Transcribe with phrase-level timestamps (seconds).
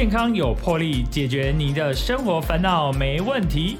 [0.00, 3.76] 健康有魄力，解决您的生活烦恼没问题。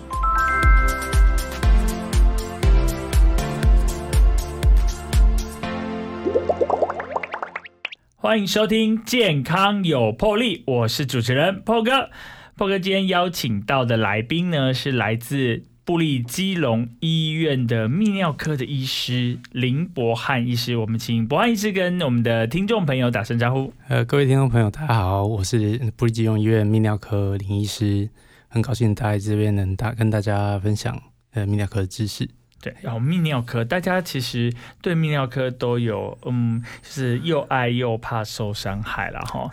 [8.16, 12.10] 欢迎收听《健康有魄力》，我是主持人 PO 哥。
[12.58, 20.76] PO 哥今天邀请到的来宾呢，是来自布利基隆医院的泌尿科的医师林博汉医师。
[20.76, 23.72] 我们请博汉医师跟我们的听众朋友打声招呼。
[23.88, 28.08] 呃，各位听众朋友，大家好，我是布利基隆医院泌尿科林医师，
[28.46, 30.96] 很高兴在这边能大跟大家分享
[31.32, 32.30] 呃泌尿科的知识。
[32.62, 39.48] 对，然后泌尿科，大家其实对泌尿科都有，嗯，就是又爱又怕受伤害了哈。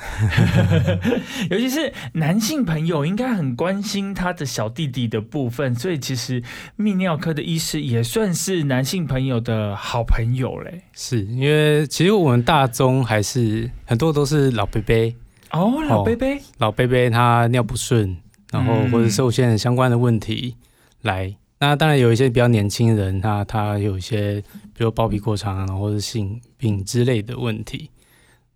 [1.50, 6.44] 尤其是男性朋友，应该很关心他的小弟弟的部分，所以其实
[6.78, 10.82] 泌尿科的医师也算是男性朋友的好朋友嘞。
[10.94, 15.16] 是因为其实我们大中还是很多都是老贝贝
[15.52, 18.18] 哦，老贝贝，老贝贝他尿不顺，
[18.52, 20.58] 然后或者受限相关的问题
[21.04, 21.34] 来。
[21.60, 24.40] 那当然有一些比较年轻人，他他有一些，
[24.76, 27.90] 比如包皮过长，然后或者性病之类的问题。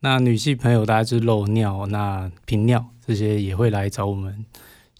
[0.01, 4.45] 那女性朋友，大家就是漏尿、那频尿这些也会来找我们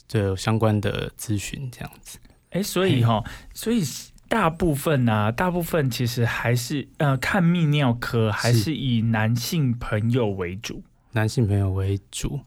[0.10, 2.18] 的相关的咨询，这样子。
[2.50, 3.84] 哎，所以哈，所以
[4.28, 12.40] 大部分呢，大部分其实还是呃看泌尿科，还是以男性朋友为主，男性朋友为主，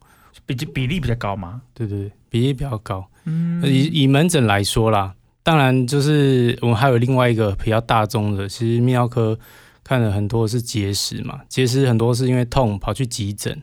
[0.46, 1.62] 比比例比较高吗？
[1.72, 3.08] 对对对，比例比较高。
[3.24, 5.14] 嗯，以以门诊来说啦。
[5.44, 9.38] 当然，就是我们还有另外一个比较大众的，其实泌尿科
[9.84, 13.62] 看了很多是结石嘛，结石很多是因为痛跑去急诊。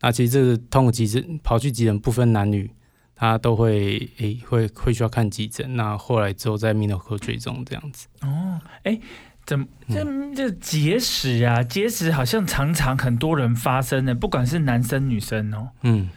[0.00, 2.70] 那其实这个痛急诊跑去急诊不分男女，
[3.14, 5.76] 他都会诶会会需要看急诊。
[5.76, 8.06] 那后来之后在泌尿科追踪这样子。
[8.22, 8.98] 哦，哎，
[9.44, 10.02] 怎么这
[10.34, 11.62] 这结石啊？
[11.62, 15.68] 结石好像常常很多人发生的，不管是男生女生哦。
[15.82, 16.08] 嗯。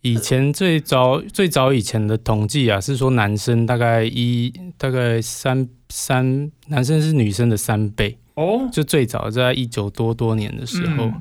[0.00, 8.68] 以前最早最早以前的统计啊，是说男生大概一大概三三，男生是女生的三倍哦。
[8.72, 11.12] 就最早在一九多多年的时候，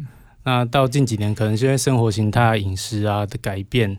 [0.44, 3.98] 那到近几年可能是因为生活形态、饮食啊的改变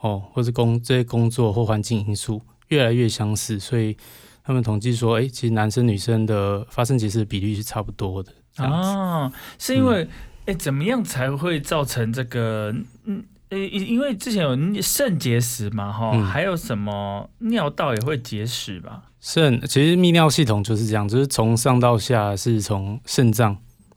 [0.00, 3.96] 哦，或是工这些工作或环境因素越来越相似，所以
[4.44, 8.30] 他们统计说，哎，其实男生女生的发生结石的比例是差不多的。
[8.56, 10.06] 啊，是因为
[10.44, 13.24] 哎，怎么样才会造成这个嗯？
[13.50, 19.02] 呃，因为之前有肾结石嘛，哈，还有什么尿道也会结石吧？
[19.20, 23.50] 肾其实泌尿系统就是这样，就是从上到下是从肾脏，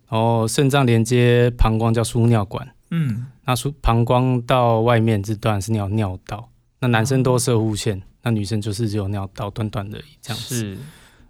[0.09, 6.49] 然后肾脏连接膀胱叫输尿管，嗯，那输膀胱到外面这段是尿尿道。
[6.79, 10.55] 那男生都射护线，那女生就是只有尿道短短的这样子。
[10.55, 10.77] 是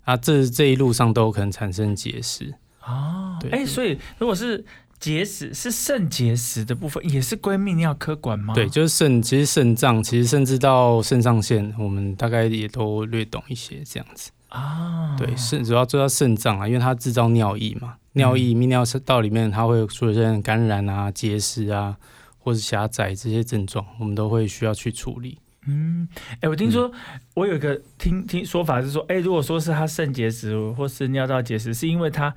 [0.06, 2.54] 啊，这这一路上都有可能产生结石
[2.86, 3.38] 哦。
[3.42, 4.64] 对，哎，所以如果是。
[5.04, 8.54] 结石是肾结石的部分，也是归泌尿科管吗？
[8.54, 15.14] 对，就是肾，其实肾脏，其实甚至到肾上腺，我们大概也都略懂一些这样子啊。
[15.18, 21.98] 对，肾主要做到肾脏啊，因为它制造尿液嘛，尿液泌尿道里面它会出现感染啊、结石啊，
[22.38, 25.38] 或是狭窄这些症状，我们都会需要去处理。
[25.68, 26.08] 嗯，
[26.40, 26.90] 哎，我听说
[27.34, 32.34] 我有一个听听说法是说，哎，如果说是他肾结石或是尿道结石，是因为他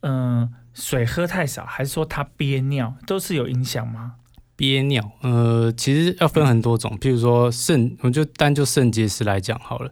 [0.00, 0.52] 嗯。
[0.80, 4.14] 水喝太少，还是说他憋尿，都是有影响吗？
[4.54, 9.86] 憋尿，呃，其实要分很多种，譬如说肾，我们就单就肾结石来讲好了，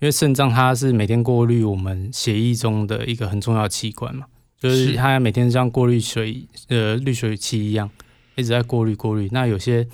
[0.00, 4.26] 因为肾脏它是每天过滤我们血液中的一个很重要的器官嘛，
[4.58, 7.90] 就是它每天像过滤水，呃，滤水器一样，
[8.36, 9.28] 一直在过滤过滤。
[9.32, 9.86] 那有些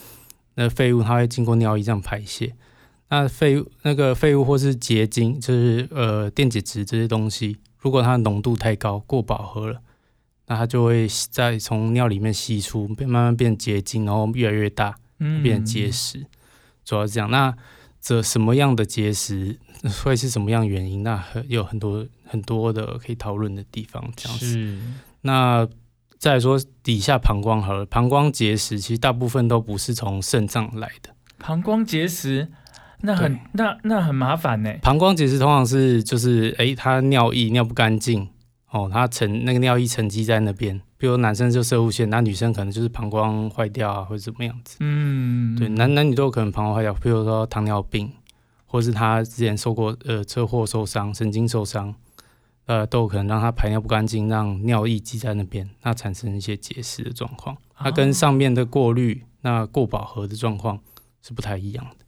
[0.55, 2.55] 那废物它会经过尿液这样排泄，
[3.09, 9.81] 那废物那个废物或是结晶，就是呃电解质这些东西，如果它的浓度太高，过饱和了。
[10.47, 14.95] 那它就会在从尿里面吸出，变慢慢变结晶，然后越来越大，
[15.43, 16.25] 变结石，
[16.85, 17.31] 主要是这样。
[17.31, 17.55] 那
[18.01, 19.59] 这什么样的结石
[20.05, 21.03] 会是什么样原因？
[21.03, 24.79] 那有很多很多的可以讨论的地方，这样子。
[25.23, 25.67] 那
[26.19, 31.11] 再说底下膀胱好了，膀胱结石其实大部分都不是从肾脏来的。
[31.39, 32.49] 膀胱结石，
[33.01, 34.73] 那很那那很麻烦呢。
[34.81, 38.29] 膀胱结石通常是就是哎，它尿液尿不干净。
[38.77, 44.77] 哦，他沉那个尿液沉积在那边，比如男生就射物线，那女生可能就是膀胱坏掉啊，或者怎么样子。
[44.81, 48.13] 嗯，对，男男女都有可能膀胱坏掉，比如说糖尿病，
[48.67, 51.95] 或是他之前受过呃车祸受伤、神经受伤，
[52.67, 57.57] 呃，都有可能让他排尿不干净，让尿液积在那边，那产生一些结石的状况。
[57.75, 60.79] 它跟上面的过滤那过饱和的状况
[61.23, 62.05] 是不太一样的。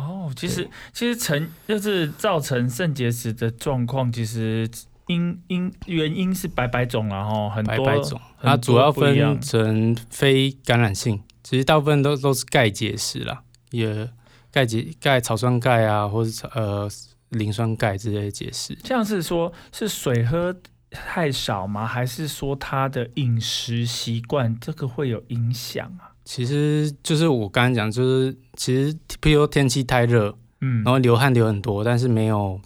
[0.00, 4.66] 哦，其实其实成就是造成肾结石的状况，其实。
[5.06, 8.20] 因因原因是百百种啊，哈，很多种。
[8.40, 14.08] 它主要分成非感染性，其实大部分都都是钙结石啦，也
[14.50, 16.88] 钙结钙草酸钙啊，或者呃
[17.30, 18.76] 磷酸钙这些结石。
[18.82, 20.54] 这样是说，是水喝
[20.90, 21.86] 太少吗？
[21.86, 26.14] 还是说他的饮食习惯这个会有影响啊？
[26.24, 32.60] 其实就是我刚刚讲，就是其实譬如说天气太热，嗯然后流汗流很多，但是没有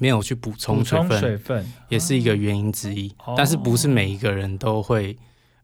[0.00, 3.14] 没有去补充水分，水分也是一个原因之一。
[3.24, 5.16] 哦但是不是每一个人都会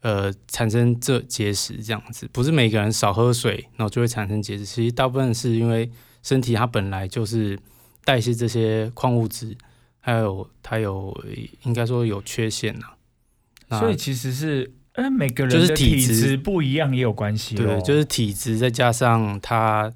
[0.03, 4.65] 呃产生这结石这样子，不是每个人少喝水然后就会产生结石。
[4.65, 5.91] 其实大部分是因为
[6.23, 7.59] 身体它本来就是
[8.05, 9.57] 代谢这些矿物质，
[10.01, 11.15] 还有它有
[11.65, 12.87] 应该说有缺陷呐、
[13.69, 17.65] 那所以其实是，呃，每个人就是的体体质质不一样也有关系咯。
[17.65, 19.93] 对，就是体质再加上它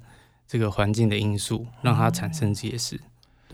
[0.47, 2.99] 这个环境的因素，让它产生结石。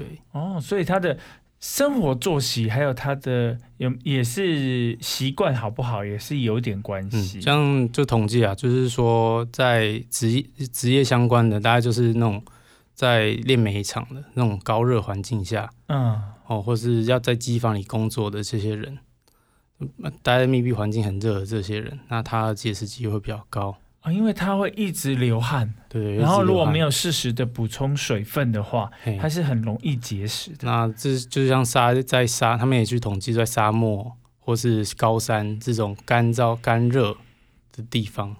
[0.02, 1.18] 对，哦，所以他的
[1.60, 7.40] 生活作息还有他的有也是习惯好不好，也是有点关嗯，系。
[7.40, 12.44] 这样就统计啊，就是说在职业职业相关的，大概就是那种
[12.94, 18.98] 在炼煤厂的那种高热环境下，嗯，哦，或是要在机房里工作的这些人，
[19.80, 19.90] 嗯
[20.24, 23.78] 待在密闭环境很热的这些人，那他的结石机会比较高。
[24.02, 30.58] 啊，因为它会一直流汗，对，然后如果没有，有适时的补充水分的话，嘿它是很容易结石的。
[30.64, 37.16] 那这就像沙在沙，他们也去统计在沙漠或是高山这种干燥干热
[37.72, 38.36] 的地方，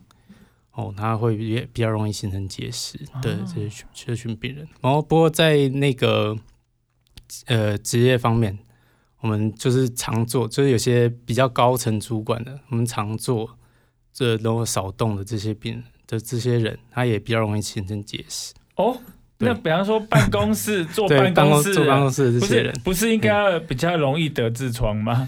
[0.72, 4.68] 哦，它会比比较容易形成结石的哦这群这群病人。
[4.82, 6.36] 然后不过在那个
[7.46, 8.58] 呃职业方面，
[9.20, 13.58] 我们就是常做，就是有些比较高层主管的，我们常做
[14.14, 18.54] 这然后少动的这些病人的这些人，他也比较容易形成结石。
[18.76, 18.98] 哦，
[19.38, 25.28] 那比方说办公室 坐对，办办公室坐办公室的这些人，不是应该比较容易得痔疮吗？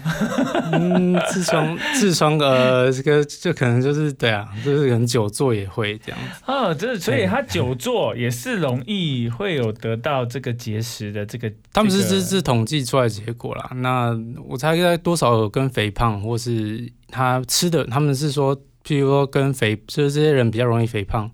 [0.72, 6.42] 嗯，痔疮，痔疮，呃，这个就可能就是对啊，就是可能久坐也会这样子。
[6.46, 11.52] 哦，这所以他久 坐也是容易会有得到这个结石的这个。
[11.72, 13.70] 他们是这个这是统计出来的结果啦。
[13.74, 14.16] 那
[14.46, 21.30] 我猜在多少有跟肥胖，或是他吃的，他们是说，譬如说跟肥，就是这些人比较容易肥胖，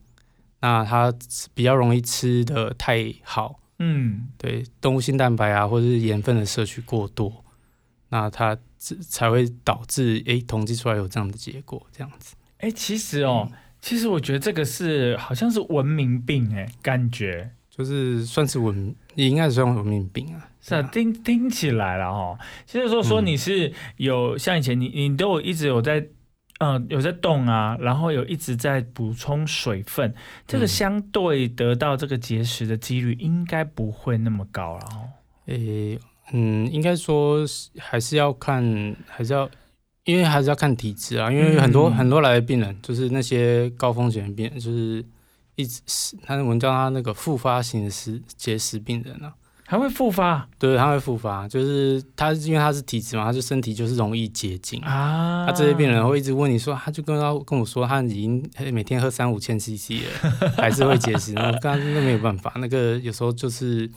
[0.61, 1.13] 那他
[1.53, 7.45] 比较容易吃的太好，嗯，对动物性蛋白啊，或者是盐分的摄取过多，
[8.11, 12.37] 那他才才会导致诶、统计出来有这样的结果，这样子。
[12.59, 20.49] 哎、其实哦，嗯其实我觉得这个是好像是文明病哎、感觉就是算是文，也应该是算文明病啊。
[20.61, 22.39] 是啊，听听起来了哦。
[22.65, 26.07] 其实说说嗯你是有、像以前你你都有一直有在。
[26.61, 30.15] 嗯，有在动啊，然后有一直在补充水分，
[30.47, 35.09] 这个嗯相对得到这个结石的几率应该不会那么高了哦。
[35.47, 35.99] 诶、
[36.33, 39.49] 嗯，应该说是还是要看，还是要，
[40.05, 41.33] 因为还是要看体质啊。
[41.33, 45.03] 因为很多、嗯很多来的病人，就是那些高风险的病人，就是
[45.55, 49.33] 一直是，他我们叫他那个复发型的石结石病人啊。
[49.71, 54.81] 还会复发对，他会复发，就是他因为他是体质嘛，他就身体就是容易结晶。
[54.81, 55.47] 啊？
[55.47, 61.35] 他这些病人会一直问你说，他就跟他跟我说，他已经每天喝三五千 CC 了， 还是会结石。
[61.35, 63.89] 然后我刚刚那没有办法，那个有时候就是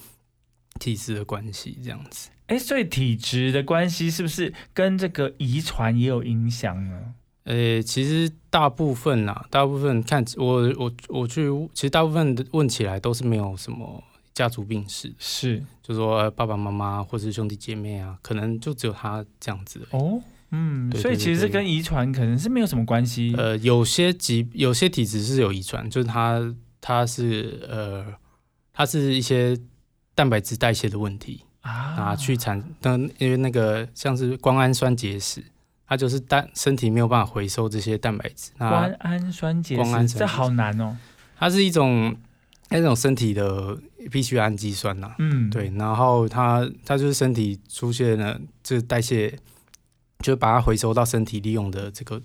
[0.80, 2.30] 体质的关系这样子。
[2.46, 7.00] 哎，所以体质的关系是不是跟这个遗传也有影响呢？
[7.46, 14.04] 呃，其实大部分啊，大部分看我我我去，其实大部分的问起来都是没有什么
[14.34, 19.88] 家族病史，是就说呃爸爸妈妈或是兄弟姐妹啊，可能就只有他这样子。
[19.92, 20.22] 哦，
[20.52, 23.34] 嗯，对对所以其实跟遗传可能是没有什么关系。
[23.38, 28.06] 呃，有些疾有些体质是有遗传，就是它它是呃
[28.74, 29.58] 它是一些
[30.16, 35.44] 蛋白质代谢的问题啊啊，去产那，因为那个像是胱氨酸结石，
[35.88, 40.98] 它就是蛋身体没有办法回收这些蛋白质，胱那氨酸结石，这好难哦。
[41.38, 42.16] 它是一种
[42.80, 43.78] 那种身体的
[44.12, 49.38] 必需氨基酸呐、嗯，对，然后它它就是身体出现了这代谢，
[50.20, 52.22] 就把它回收到身体利用的这个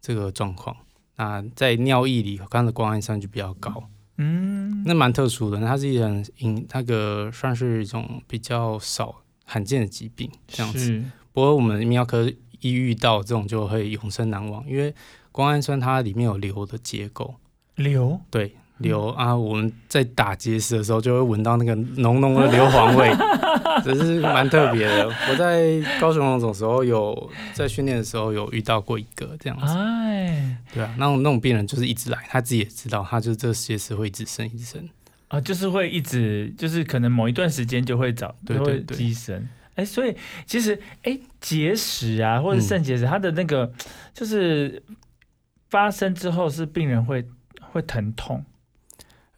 [0.00, 0.76] 这个状况。
[1.16, 3.88] 那在尿液里，刚刚的胱氨酸就比较高，
[4.18, 5.58] 嗯，那蛮特殊的。
[5.60, 11.02] 它是一种因那个算是一种比较少罕见的疾病这样子。
[11.32, 14.94] 不过我们泌尿科一遇到这种就会永生难忘，因为
[15.32, 17.36] 胱氨酸它里面有硫的结构，
[17.76, 23.10] 硫对硫啊，我们在打结石的时候就会闻到那个浓浓的硫磺味，
[23.82, 25.08] 只是蛮特别的。
[25.30, 34.88] 我在高雄龙总时候有在训练的时候有遇到过一个这样子，哎对啊，那种那种病人就是一直来，他自己也知道，他就是这个结石会一直生一直生。
[35.28, 39.48] 啊，就是会一直就是可能某一段时间就会找就会对对对滋生。
[39.74, 40.14] 哎，所以
[40.46, 43.72] 其实哎结石啊，或者嗯肾结石，它的那个
[44.14, 44.82] 就是
[45.68, 47.24] 发生之后是病人会
[47.72, 48.44] 会疼痛？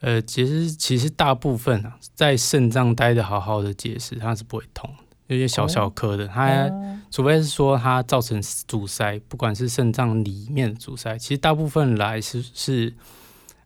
[0.00, 12.94] 呃，其实其实大部分啊，在肾脏待的好好的结石，它是不会痛的，有些小小颗的，它哦除非是说它造成阻塞，不管是肾脏里面阻塞，其实大部分来是是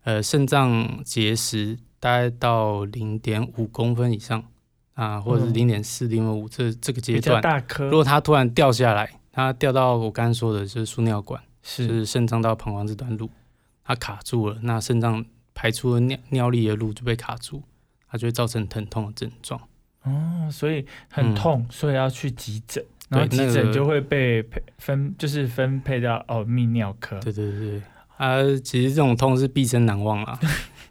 [0.04, 4.42] 呃肾脏结石大概到零点五公分以上
[4.94, 13.28] 啊，或者是嗯零点四、零点五这这个阶段，大颗如，果它突然掉下来，它掉到我刚刚说的就是输尿管，是是肾脏到膀胱这段路，
[13.84, 15.24] 它卡住了，那肾脏
[15.54, 17.62] 排出的尿尿液的路就被卡住，
[18.09, 19.61] 它就会造成疼痛的症状。
[20.04, 27.21] 哦，所以很痛，所以要去急诊，然后急嗯对那个诊就会被配分，就是分配到哦泌尿科。
[27.21, 27.82] 对对对，对
[28.16, 30.38] 啊，其实这种痛是毕生难忘啊。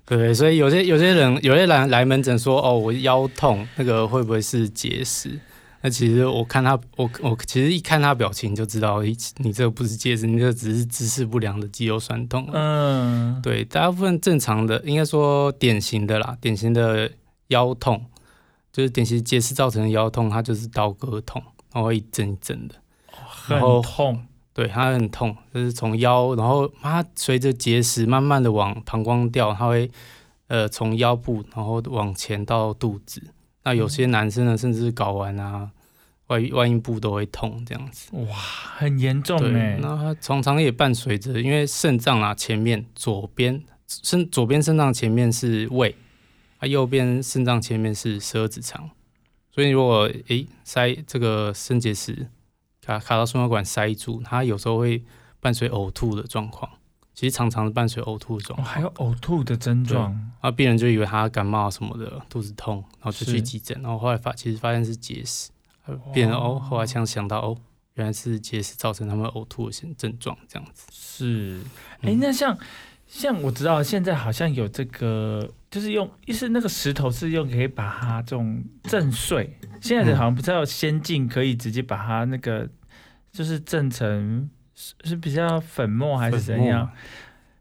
[0.06, 5.39] 对 对，所以有些有些人有些人来门诊说，哦，我腰痛，那个会不会是结石？
[5.81, 12.47] 那其实我看他，我我其实一看他表情就知道，诶你这个不是结石，你这个只是姿势不良的肌肉酸痛。
[12.53, 17.11] 嗯，对，大部分正常的，应该说典型的啦，典型的
[17.47, 18.05] 腰痛，
[18.71, 21.41] 就是典型结石造成的腰痛，它就是刀割痛，
[21.73, 22.75] 然后一阵一阵的。
[23.07, 24.23] 很痛。
[24.53, 29.89] 对，它很痛，就是从腰，然后它随着结石慢慢的往膀胱掉，它会
[30.47, 33.23] 呃从腰部，然后往前到肚子。
[33.63, 35.72] 那有些男生呢，甚至是睾丸啊、
[36.27, 38.10] 外外阴部都会痛这样子。
[38.15, 39.80] 哇，很严重对，哎。
[39.82, 45.96] 那它常常也伴随着，因为肾脏啊前面左边肾左边肾脏前面是胃，
[46.60, 48.89] 啊右边肾脏前面是十二指肠，
[49.53, 52.27] 所以如果诶塞这个肾结石
[52.82, 55.03] 卡卡到输尿管塞住，它有时候会
[55.39, 56.72] 伴随呕吐的状况，
[57.22, 60.12] 其实常常是伴随呕吐的状哦，还有呕吐的症状。
[60.40, 65.51] 啊，病人就以为他感冒什么的，肚子痛，然后就去急诊，然后后来发其实发现是结石，
[65.86, 67.56] 呃病人哦，后来想想到哦，
[67.94, 70.88] 原来是结石造成他们呕吐的症症状这样子。
[70.92, 71.62] 是，
[72.01, 72.58] 哎、嗯那像
[73.06, 79.60] 像我知道现在好像有这个，就是用，是那个石头是用可以把它这种震碎。
[79.80, 82.68] 现在的嗯好像不知道先进，可以直接把它那个
[83.32, 84.50] 就是震成
[84.81, 86.89] 是是比较粉末还是怎样？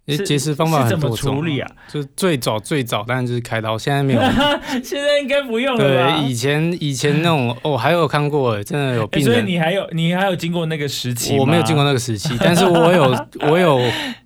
[0.07, 1.71] 因为是结石方法是怎么处理啊？
[1.87, 4.21] 就最早最早当然就是开刀，现在没有。
[4.83, 6.17] 现在应该不用了吧？
[6.19, 11.37] 对，以前以前那种 哦，还有看过，真的有哎所以，你还有你还有经过那个时期？
[11.37, 13.79] 我没有经过那个时期， 但是我有我有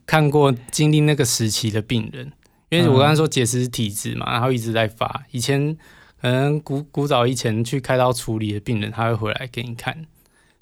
[0.07, 2.33] 看过经历那个时期的病人，
[2.71, 5.77] 因为我刚才说结石体质嘛，然后一直在发，以前
[6.23, 10.07] 可能古古早以前去开刀处理的病人，他会回来给你看。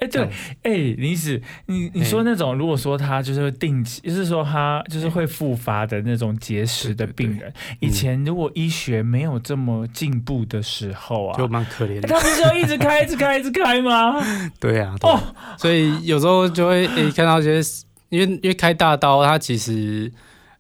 [0.03, 0.29] 哎、对
[0.63, 12.09] 哎、林子，你你说那种，如果说他就是会定期，就是说他就是会复发的那种结石的病人，以前如果医学没有这么进步的时候啊，就蛮可怜的。
[12.09, 14.15] 哎他不是要一直开、一直开、一直开吗？
[14.59, 17.61] 对啊，对啊 所以有时候就会诶、看到一些，
[18.09, 20.13] 因为因为开大刀，他其实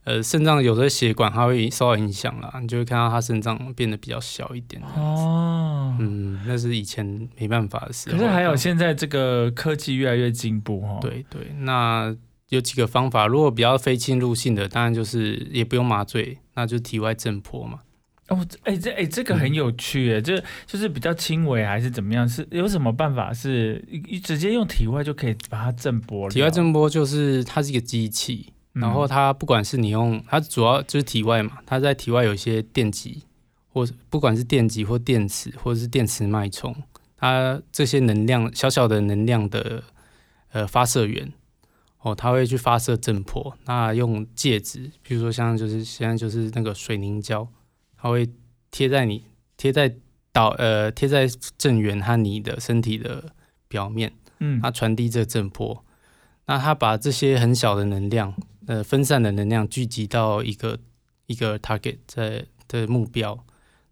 [0.04, 4.80] 呃肾脏有的血管它会受到影响啦，你就会看到他肾脏变得比较小一点。
[4.96, 5.51] 哦，
[6.00, 8.16] 嗯，那是以前没办法的时候。
[8.16, 12.14] 可是还有现在这个科技越来越进步哦。，对对，那
[12.48, 17.80] 有几个方法，如果比较非侵入性的，当然就是也不用麻醉，那就体外震波嘛。
[18.28, 22.26] 哦，哎、这哎、这个很有趣哎，这就是比较轻微还是怎么样？
[22.26, 26.30] 是有什么办法是一直接用体外就可以把它震波了？
[26.32, 33.22] 体外震波就是它是一个机器，嗯，然后它不管是你用它主要就是体外嘛，它在体外有一些电极，
[33.72, 36.74] 或是不管是电极或电池或者是电磁脉冲，
[37.16, 39.82] 它这些能量小小的能量的
[40.50, 41.32] 呃发射源，
[42.00, 43.56] 哦，它会去发射震波。
[43.64, 47.48] 那用介质，比如说像就是现在就是那个水凝胶，
[47.96, 48.28] 它会
[48.70, 49.24] 贴在你
[49.56, 49.96] 贴在
[50.32, 51.26] 导呃贴在
[51.56, 53.32] 正源和你的身体的
[53.68, 54.12] 表面。
[54.44, 55.84] 嗯它传递这个震波，
[56.46, 58.34] 那它把这些很小的能量，
[58.66, 60.78] 呃，分散的能量聚集到一个
[61.26, 63.38] 一个 target 在的目标，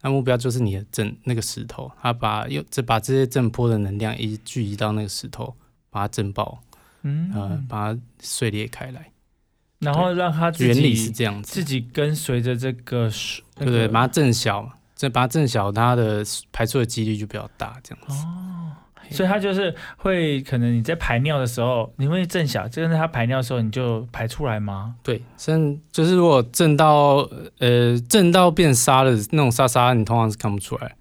[0.02, 5.54] 那目标就是你的震那个石头，它把又这把这些震波的能量一聚集到那个石头，
[5.90, 6.58] 把它震爆，
[7.02, 9.10] 嗯呃，把它碎裂开来，
[9.78, 13.10] 然后让它原理是这样子自，己跟随着这个
[13.54, 18.14] 对不对对，把它震小，这把它震小，它的排出的几率就比较大，这样子。
[18.26, 18.72] 哦，
[19.10, 24.94] 所以它就是会可能你在排尿的时候，你会震小，就是它排尿的时候你就排出来吗？
[25.02, 30.94] 对，震就是如果震到呃震到变沙的那种沙沙，你通常是看不出来。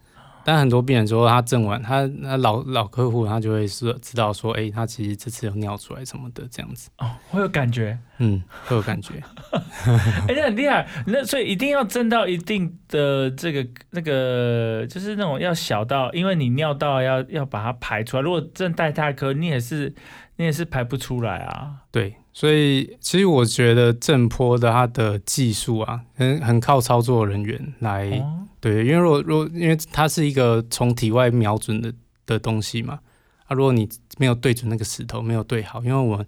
[0.50, 9.22] 但很多病人说他震完，他那老老客户他就会是知道说，哎、他其实这次有尿出来什么的这样子，哦，会有感觉，嗯，会有感觉。
[10.28, 10.88] 哎、那很厉害。
[11.06, 18.24] 那所以一定要震到一定的这个那个，就是那种要小到，因为你尿道要要把它排出来。
[18.24, 19.94] 如果震太大颗，你也是
[20.38, 21.76] 你也是排不出来啊。
[21.92, 31.94] 对，所以其实我觉得震波的它的技术啊，很很靠操作人员来、哦对，因为如果如果因为它是一个从体外瞄准的
[32.26, 33.00] 的东西嘛，
[33.48, 36.26] 啊，如果你没有对准那个石头，没有对好，因为我们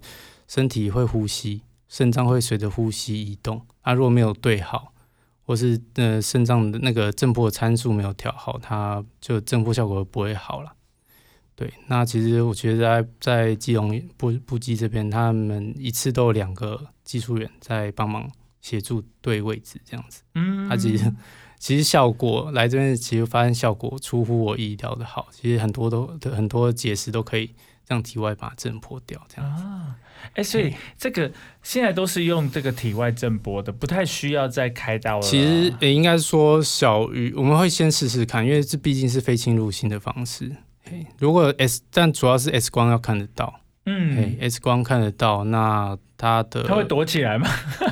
[0.48, 4.92] 身体会呼吸，肾脏会随着呼吸移动，啊，如果没有对好，
[5.44, 10.72] 或是呃肾脏的那个震波的参数没有调好，它就震波效果不会好了。
[11.54, 18.28] 对，那其实我觉得在在基隆布布机这边，他们一次都有两个技术员在帮忙
[18.60, 20.22] 协助对位置，这样子。
[20.34, 21.12] 嗯，他其实
[21.60, 25.28] 其实效果来这边，其实发现效果出乎我意料的好。
[25.30, 27.54] 其实很多都很多解石都可以
[27.86, 29.62] 让体外把它震破掉，这样子。
[29.62, 29.94] 啊，
[30.34, 31.30] 哎，所以这个
[31.62, 35.22] 现在都是用这个体外震波的，不太需要再开刀了。
[35.22, 40.50] 其实也应该说小于我们会先试试看，因为这毕竟是非侵入性的方式。
[40.92, 47.48] 嘿，如果 S 但主要是 X 光要看得到，嗯嘿，，X 光看得到，那它的它会躲起来吗？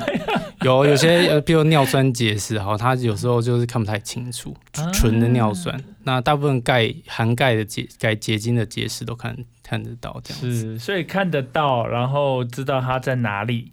[0.61, 5.83] 有有些呃，比如尿酸结石，哈，它有时候就是看不太清楚，啊纯的尿酸。
[6.03, 10.53] 那大部分钙含钙的结钙结晶的结石都看看得到，这样子。
[10.53, 13.71] 是，所以看得到，然后知道它在哪里，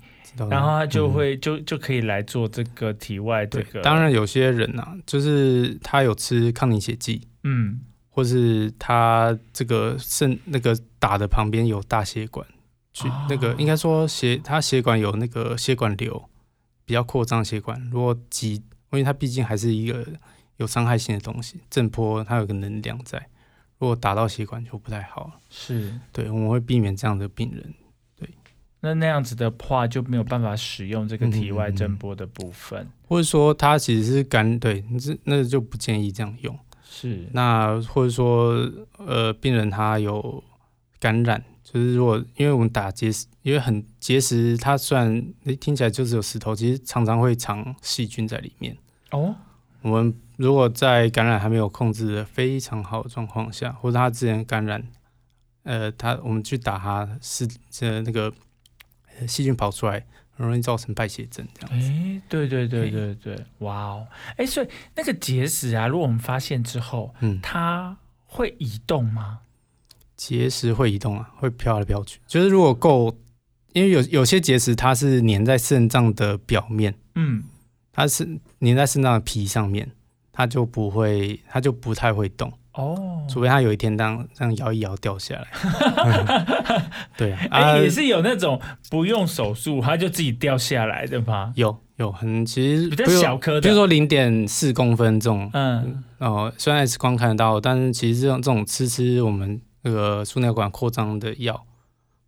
[0.48, 7.80] 然后他就嗯会、就就可以来做这个体外这对个。，当然有些人啊，就是他有吃抗凝血剂，嗯，
[8.18, 12.44] 或是他这个肾那个打的旁边有大血管，
[12.92, 16.28] 去、哦那个应该说血他血管有那个血管瘤，
[16.84, 18.62] 比较扩张血管，如果挤，因
[18.98, 20.04] 为它毕竟还是一个
[20.56, 23.24] 有伤害性的东西，震波它有个能量在，
[23.78, 25.34] 如果打到血管就不太好了。
[25.48, 25.94] 是。
[26.10, 27.72] 对，我们会避免这样的病人。
[28.80, 32.88] 那那样子的话就没有办法使用这个体外震波的部分。
[33.08, 36.58] 或者说他其实是感对，这那就不建议这样用。
[37.00, 40.42] 是，那或者说，呃，病人他有
[40.98, 48.76] 感染，就是如果因为我们打结石，因为很结石，它虽然诶听起来就是有石头，其实常常会藏细菌在里面。
[49.12, 49.34] 哦，
[49.82, 54.84] 我们如果在感染还没有控制的非常好的状况下，或者他之前感染，
[55.62, 58.32] 呃，他我们去打他是这那个
[59.20, 61.86] 呃细菌跑出来，很容易造成败血症这样子。
[61.88, 67.96] 哎，对对对对对，哇哦，哎，所以那个结石啊，如果我们发现之后，嗯，它
[68.26, 69.40] 会移动吗？
[70.16, 72.20] 结石会移动啊，会飘来飘去。
[72.26, 73.16] 就是如果够，
[73.72, 77.44] 因为有有些结石它是粘在肾脏的表面，嗯，
[77.92, 78.24] 它是
[78.60, 79.90] 粘在肾脏的皮上面，
[80.32, 85.48] 它就不会，它就不太会动，哦，除非他有一天这样这样摇一摇掉下来。
[87.18, 91.52] 对啊，也是有那种不用手术，他就自己掉下来的吗？
[91.56, 101.60] 有有很其实比较小颗的，比如说零点四公分这种，嗯，哦，虽然 X 光看得到，但是其实这种这种吃吃我们那个输尿管扩张的药，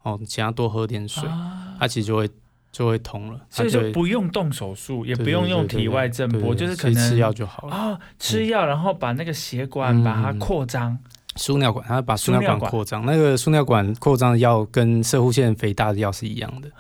[0.03, 2.29] 哦，请他多喝点水，啊，它其实就会
[2.73, 7.77] 就会通了，所以说不用动手术，也不用用体外震波，就是可能吃药就好了。
[7.77, 10.97] 哦，吃药然后把那个血管嗯把它扩张，
[11.37, 16.71] 输尿管，它把输尿管管扩张，那个输尿管扩张的药跟射护腺肥大的药是一样的。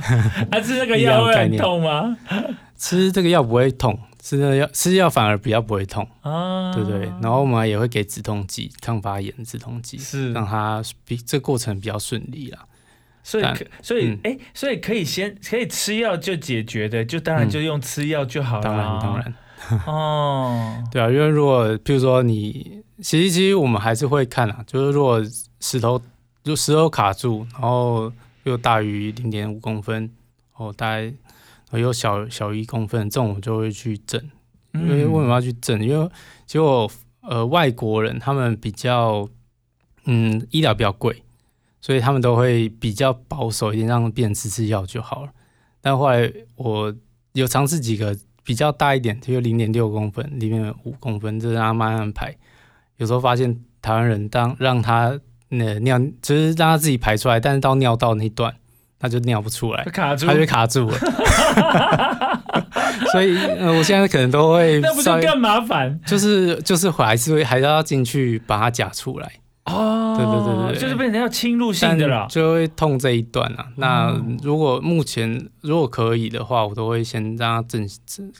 [0.50, 2.16] 啊，吃那个药 会很痛吗？
[2.76, 7.00] 吃这个药不会痛，吃这个药吃药反而比较不会痛，啊，对不对？
[7.22, 12.58] 然后我们也会给止痛剂，抗发炎止痛剂，是，让它比这个过程比较顺利啦。
[13.38, 14.20] 但所以可所以嗯。
[14.24, 17.50] 哎、所以可以先可以吃药就解决的，就当然嗯。
[17.50, 19.34] 就用吃药就好了、当然，当然，
[19.86, 25.22] 哦， 对啊，因为如果譬如说你，其实其实我们还是会看啊，就是如果
[25.60, 26.00] 石头
[26.42, 28.10] 就石头卡住，然后
[28.44, 30.10] 又大于零点五公分，
[30.56, 31.12] 哦，大概
[31.78, 34.20] 又小小于一公分，这种我就会去整。
[34.72, 35.84] 因为为什么要去整？
[35.84, 36.08] 因为
[36.46, 36.88] 结果
[37.22, 39.28] 呃外国人他们比较
[40.04, 41.22] 嗯医疗比较贵，
[41.80, 45.30] 所以他们都会比较保守一点，让病人吃吃药就好了。
[45.80, 46.94] 但后来我
[47.32, 52.36] 有尝试几个比较大一点，就零点六公分、零点五公分，就是让他慢慢排。
[52.96, 58.54] 有时候发现台湾人当让他那尿，就是让他自己排出来，但是到尿道那一段，
[58.98, 60.98] 他就尿不出来，卡住他，就卡住了。
[63.12, 69.39] 所以，呃，我现在可能都会 那不稍微就更麻烦就是就是还是会还是要进去把它夹出来，哦？
[70.24, 72.26] 对对对对对就是变成要侵入性的了。
[72.28, 73.66] 就会痛这一段啊。
[73.76, 77.88] 那哦如果目前如果可以的话，我都会先让它正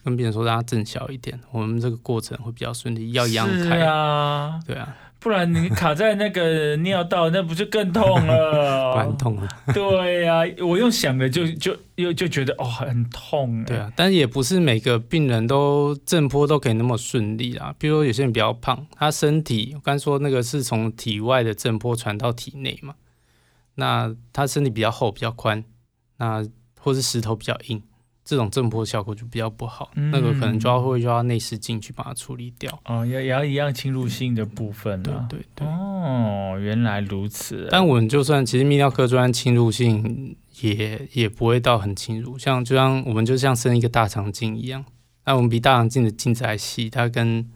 [0.04, 3.80] 跟病人说让它正小一点，我们这个过程会比较顺利，要一样开。
[3.80, 8.94] 啊，对啊，不然你卡在那个尿道，那不就更痛了？
[8.96, 9.46] 蛮痛的。
[9.74, 13.62] 对呀、我用想的就就又就觉得哦很痛。
[13.64, 17.74] 对，啊，但也不是每个病人都震波都可以那么顺利啊。
[17.78, 22.94] 比如说有些人比较胖，他身体我刚说那个是从体外的震波传到体内嘛，
[23.74, 25.62] 那他身体比较厚比较宽，
[26.16, 26.42] 那
[26.78, 27.82] 或是石头比较硬，
[28.30, 32.80] 这种震波效果就比较不好，嗯那个可能就要会就要内视镜去把它处理掉。
[32.84, 35.26] 哦，也也要一样侵入性的部分对了。
[35.28, 35.66] 对对。
[35.66, 37.66] 哦，原来如此。
[37.72, 44.84] 但我们就算其实泌尿科专侵入性也也不会到很侵入，像就像我们就像生一个大肠镜一样，
[45.24, 47.50] 那我们比大肠镜的镜子还细，它跟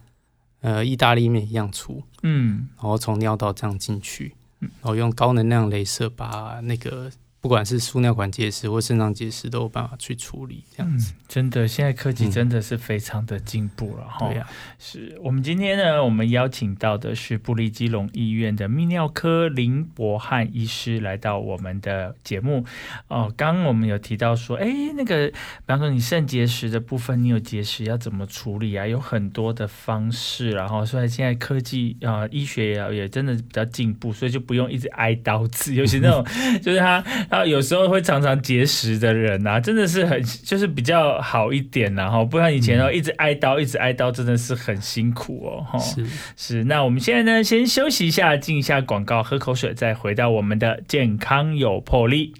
[0.61, 7.09] 呃意大利面一样粗，嗯，然后从尿道这样进去，然后用高能量镭射把那个
[7.45, 11.13] 不管是输尿管结石或肾脏结石都有办法去处理，这样子。
[11.29, 14.27] 真的，现在科技嗯真的是非常的进步了哈。
[14.29, 22.65] 对呀、是我们今天呢，我们邀请到的是布利基隆医院的泌尿科林博汉医师来到我们的节目。
[23.09, 25.35] 哦，刚刚我们有提到说，哎，那个，比
[25.67, 28.87] 方说你肾结石的部分，你有结石要怎么处理啊？
[28.87, 36.25] 有很多的方式，然后所以现在科技啊、呃医学也也真的比较进步，所以就不用一直挨刀子，尤其那种
[36.63, 45.77] 就是他他有时候会常常节食的人啊，真的是很就是比较好一点然后不然以前哦一直挨刀一直挨刀真的是很辛苦哦哈。
[45.81, 52.33] 是是，那我们现在呢先休息一下，进一下广告，喝口水，再回到我们的健康有魄力。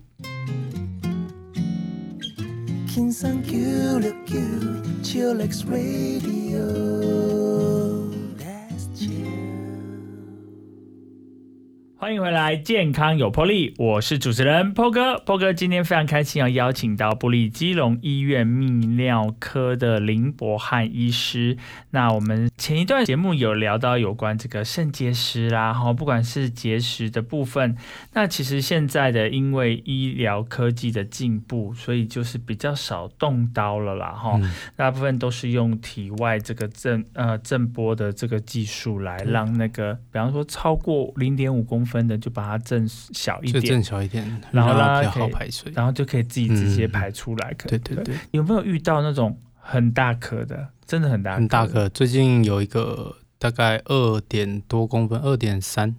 [12.05, 15.17] 欢迎回来，健康有魄力，我是主持人 Po 哥。
[15.25, 21.57] Po 哥今天非常开心要邀请到布里基隆医院泌尿科的林博汉医师。
[21.93, 27.75] 那我们前一段节目有聊到有关这个肾结石啦，哈，不管是结石的部分，
[28.13, 45.71] 那其实现在的因为医疗科技的进步，所以就是比较少动刀了啦，哈、嗯大部分都是用体外这个震呃震波的这个技术来让那个，比方说超过零点五公分的就把它震小一就点，震小一点，然后让它好排水。
[45.75, 47.55] 然后就可以自己直接嗯排出来。
[47.67, 51.89] 对对对，有没有遇到那种很大颗的，真的很大很大颗。
[51.91, 55.95] 最近有一个大概二点多公分，二点三，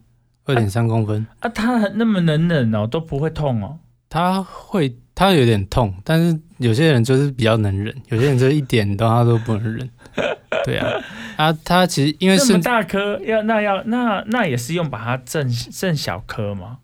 [0.46, 1.50] 二点三公分，啊？
[1.50, 3.80] 它很那么能忍哦，都不会痛哦。
[4.10, 9.90] 它会它有点痛，但是有些人就是比较能忍，有些人就是一点都他都不能忍。
[10.64, 10.90] 对啊，
[11.38, 16.78] 啊，它其实因为这么是大颗，要那要那那也是用把它震震小颗吗？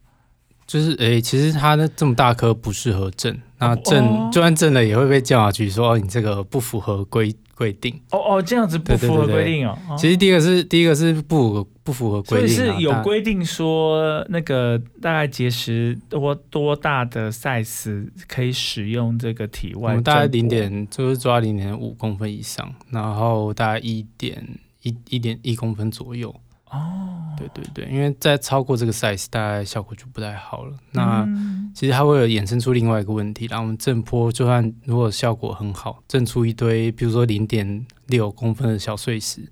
[0.67, 7.93] 就是诶、其实它的这么大颗不适合震，那震、哦就算震了也会被叫下去说哦你这个不符合规规定。
[8.11, 9.77] 哦哦，这样子不符合规定哦。
[9.89, 19.89] 哦其实第一个是第一个是不符合不符合规定、啊，是有规定说，那个大概结石多多大的 size 可以使用这个体外？
[19.89, 20.51] 我们大概零。
[20.51, 24.45] 点就是抓零点五公分以上，然后大概一点
[24.81, 26.29] 一一点一公分左右。
[26.69, 30.75] 哦，对对对，因为在超过这个 size，大概效果就不太好了。
[30.91, 39.49] 那、嗯其实它会有衍生出另外一个问题，然后我们震波就算如果效果很好，震出一堆，比如说零点六公分的小碎石，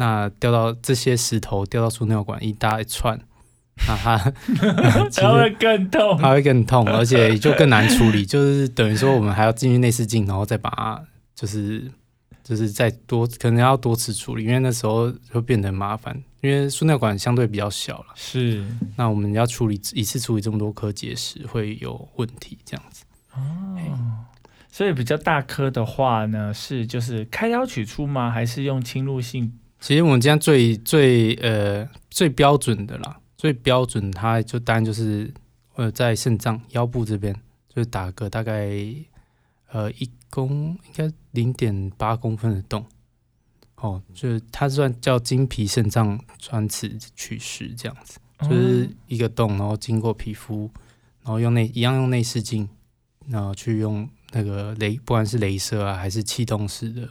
[0.00, 3.20] 那掉到这些石头掉到输尿管一大串，
[3.86, 4.18] 那它
[5.12, 6.16] 其它会更痛。
[6.16, 11.92] 它会更痛， 而且就更难处理，就是等于说我们还要进去内视镜，然后再把它就是
[12.42, 18.06] 就是再多可能要多次处理，因为那时候就变得很麻烦，因为输尿管相对比较小了。
[18.14, 18.64] 是
[18.96, 23.04] 那我们要处理一次处理这么多颗结石会有问题，这样子。
[23.34, 23.76] 哦，
[24.72, 28.30] 所以比较大颗的话呢，是就是开刀取出吗？
[28.30, 29.52] 还是用侵入性？
[29.80, 35.32] 其实我们这样最最呃最标准的啦，最标准它就当然就是
[35.74, 37.34] 呃在肾脏腰部这边，
[37.68, 38.70] 就是打个大概
[39.72, 42.84] 呃一公应该零点八公分的洞，
[43.76, 50.70] 哦，就是它算叫经皮肾脏穿刺取石这样子，就是一个洞，然后经过皮肤，
[51.22, 52.68] 然后用内一样用内视镜，
[53.28, 57.08] 然后去用那个雷，不管是镭射啊还是气动式的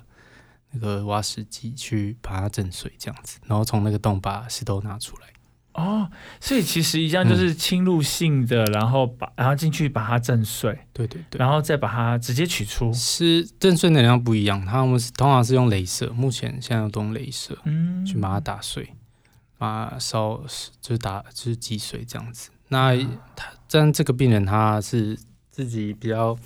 [0.71, 5.27] 那个挖石机去把它震碎这样子，然后从那个洞把石头拿出来。
[5.73, 6.09] 哦，
[6.41, 12.91] 所以其实一样就是侵入性的，然后把然后进去把它震碎，对对对，然后再把它直接取出。
[12.91, 18.93] 是震碎能量不一样，他们是通常是用镭射，目前现在都用镭射嗯，去把它打碎，
[19.57, 20.43] 把它烧
[20.81, 22.49] 就是打就是击碎这样子。
[22.67, 22.93] 那
[23.35, 25.17] 他但这个病人他是
[25.49, 26.37] 自己比较，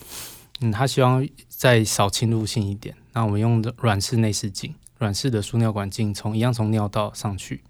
[0.60, 2.96] 嗯，他希望再少侵入性一点。
[3.14, 7.64] 那我们用的软式内视镜，软式的输尿管镜从一样从尿道上去。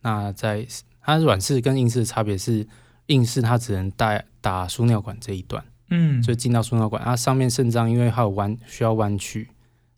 [0.00, 0.66] 那在
[1.00, 2.66] 它软式跟硬式的差别是，
[3.06, 5.64] 硬式它只能带打输尿管这一段。
[5.88, 7.02] 嗯，就进到输尿管。
[7.02, 9.48] 它、上面肾脏因为它有弯，需要弯曲，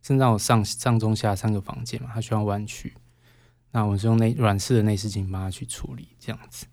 [0.02, 2.94] 肾脏有上上中下三个房间嘛，它需要弯曲。
[3.70, 6.66] 那我们是用内软式的内视镜帮它去处理，这样子。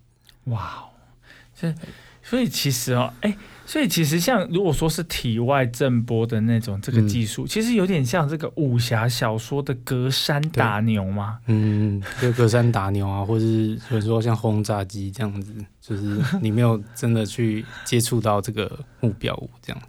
[0.45, 0.89] 哇哦，
[1.54, 1.73] 这
[2.28, 11.38] 所以其实哦，哎、所以其实像如果说是体外震波的那种这个嗯技术，其实有点像这个武侠小说的隔山打牛嘛。
[11.46, 19.80] 嗯，就隔山打牛啊，或者是比如说像轰炸机这样子，就是你没有真的去接触到这个目标物这样。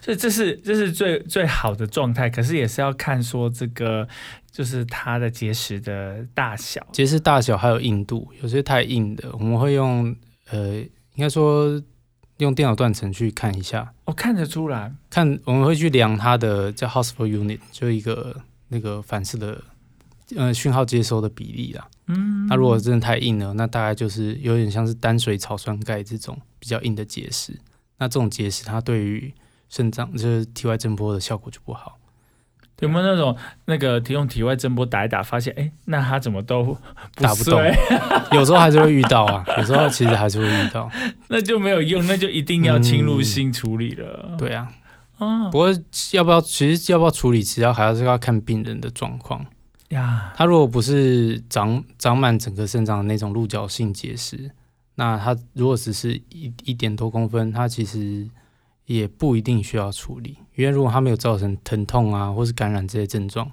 [0.00, 4.08] 所以这是这是最最好的状态，可是也是要看说这个
[4.50, 6.86] 就是它的结石的大小。
[6.92, 10.14] 结石大小还有硬度，有些太硬的，我们会用
[10.50, 10.82] 呃，
[11.14, 11.82] 应该说
[12.38, 19.62] 用电脑断层去看一下，我、哦看得出来，看我们会去量它的叫 Household Unit，就一个那个反射的
[20.36, 21.88] 呃讯号接收的比例啦。
[22.06, 27.58] 嗯，那如果真的太硬了，那大概就是有点像是单水草酸钙这种比较硬的结石。
[27.98, 29.32] 那这种结石它对于
[29.68, 31.98] 肾脏就是体外震波的效果就不好。
[32.80, 36.62] 有没有那种那个用体外震波打一打，发现哎、那他怎么都
[37.14, 37.60] 不打不动
[38.32, 40.90] 有时候还是会遇到啊， 有时候其实还是会遇到。
[41.28, 44.34] 那就没有用，那就一定要侵入性处理了。
[44.36, 44.68] 对啊，
[45.18, 45.68] 啊不过
[46.12, 49.44] 要不要，其实要不要处理，其实要还是要看病人的状况。
[49.90, 54.50] 呀，他如果不是长长满整个肾脏的那种鹿角性结石，
[54.96, 58.28] 那他如果只是一一点多公分，他其实
[58.86, 63.50] 也不一定需要处理，因为如果它没有造成疼痛啊或是感染这些症状，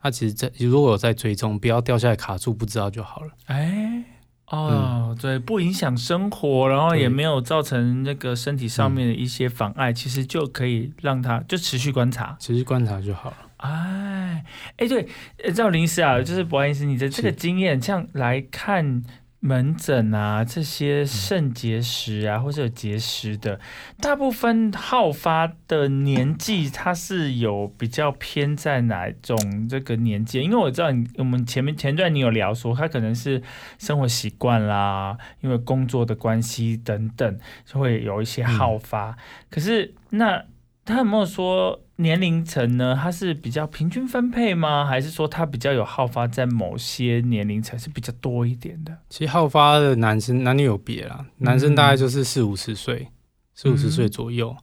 [0.00, 3.30] 他其实在如果有在追踪，不要掉下来卡住，不知道就好了。
[3.46, 4.04] 哎。
[4.46, 12.36] 哦，对，不影响生活，然后也没有造成那个身体上面的一些妨碍，其实就可以让它就持续观察。
[12.38, 13.36] 持续观察就好了。
[13.56, 14.44] 哎，
[14.76, 15.08] 哎，对，
[15.42, 19.02] 呃赵林医师啊，就是不好意思，你的这个经验，这样来看
[19.44, 23.58] 门诊啊，这些肾结石啊，或者有结石的，
[24.00, 30.40] 大部分好发的年纪，它是有比较偏在哪种这个年纪？
[30.40, 33.42] 因为我知道你，我们前面前段你有聊说，他可能是
[33.78, 39.16] 生活习惯啦，因为工作的关系等等，就会有一些好发。
[39.50, 40.44] 可是那
[40.84, 42.98] 他有没有说年龄层呢？
[43.00, 44.84] 它是比较平均分配吗？
[44.84, 48.98] 还是说它比较有好发在某些年龄层是比较多一点的？
[49.08, 53.08] 其实好发的男生男女有别啦，男生大概就是四五十岁，
[53.54, 54.54] 四五十岁左右。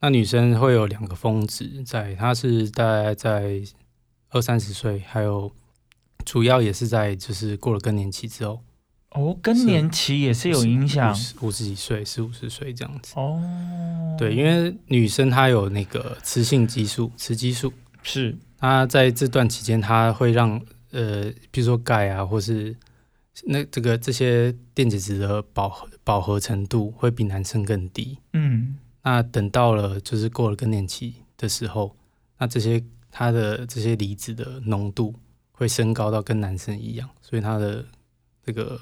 [0.00, 3.60] 那女生会有两个峰值在，她是大概在
[4.30, 5.52] 二三十岁，还有
[6.24, 8.60] 主要也是在就是过了更年期之后，
[9.10, 13.14] 哦，更年期也是有影响五十几岁、四五十岁这样子。
[13.16, 14.16] 哦。
[14.18, 22.76] 对，因为女生她有那个雌性激素、雌激素，是她在这段期间，她会让呃，比如说钙啊，或是
[23.44, 28.18] 那这个这些电解质的饱和饱和程度会比男生更低。
[28.32, 31.96] 嗯那等到了就是过了更年期的时候，
[32.36, 35.14] 那这些它的这些离子的浓度
[35.52, 37.82] 会升高到跟男生一样，所以它的
[38.44, 38.78] 这个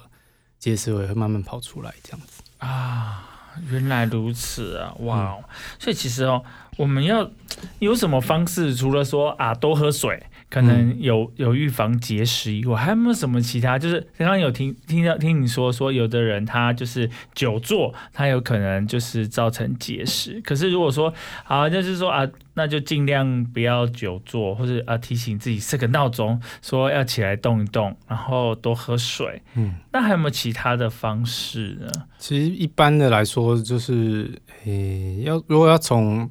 [0.58, 2.42] 结石也会慢慢跑出来，这样子。
[2.58, 3.32] 啊。
[3.70, 4.92] 原来如此啊！
[4.98, 5.44] 哇哦，
[5.78, 6.44] 所以其实哦，
[6.76, 7.30] 我们要
[7.78, 8.74] 有什么方式？
[8.74, 13.78] 除了说啊多喝水，可能有有预防结石以外，还有没有什么其他？
[13.78, 20.40] 就是刚刚有听听到听你说说，有的人他就是久坐，他有可能就是造成结石。
[20.42, 21.12] 可是如果说
[21.44, 29.42] 啊，就是说啊，那就尽量不要久坐，或者啊提醒自己设个闹钟，说要起来动一动，然后多喝水。
[29.54, 31.88] 嗯，那还有没有其他的方式呢？
[32.18, 34.30] 其实一般的来说，就是
[34.64, 36.30] 诶、要如果要从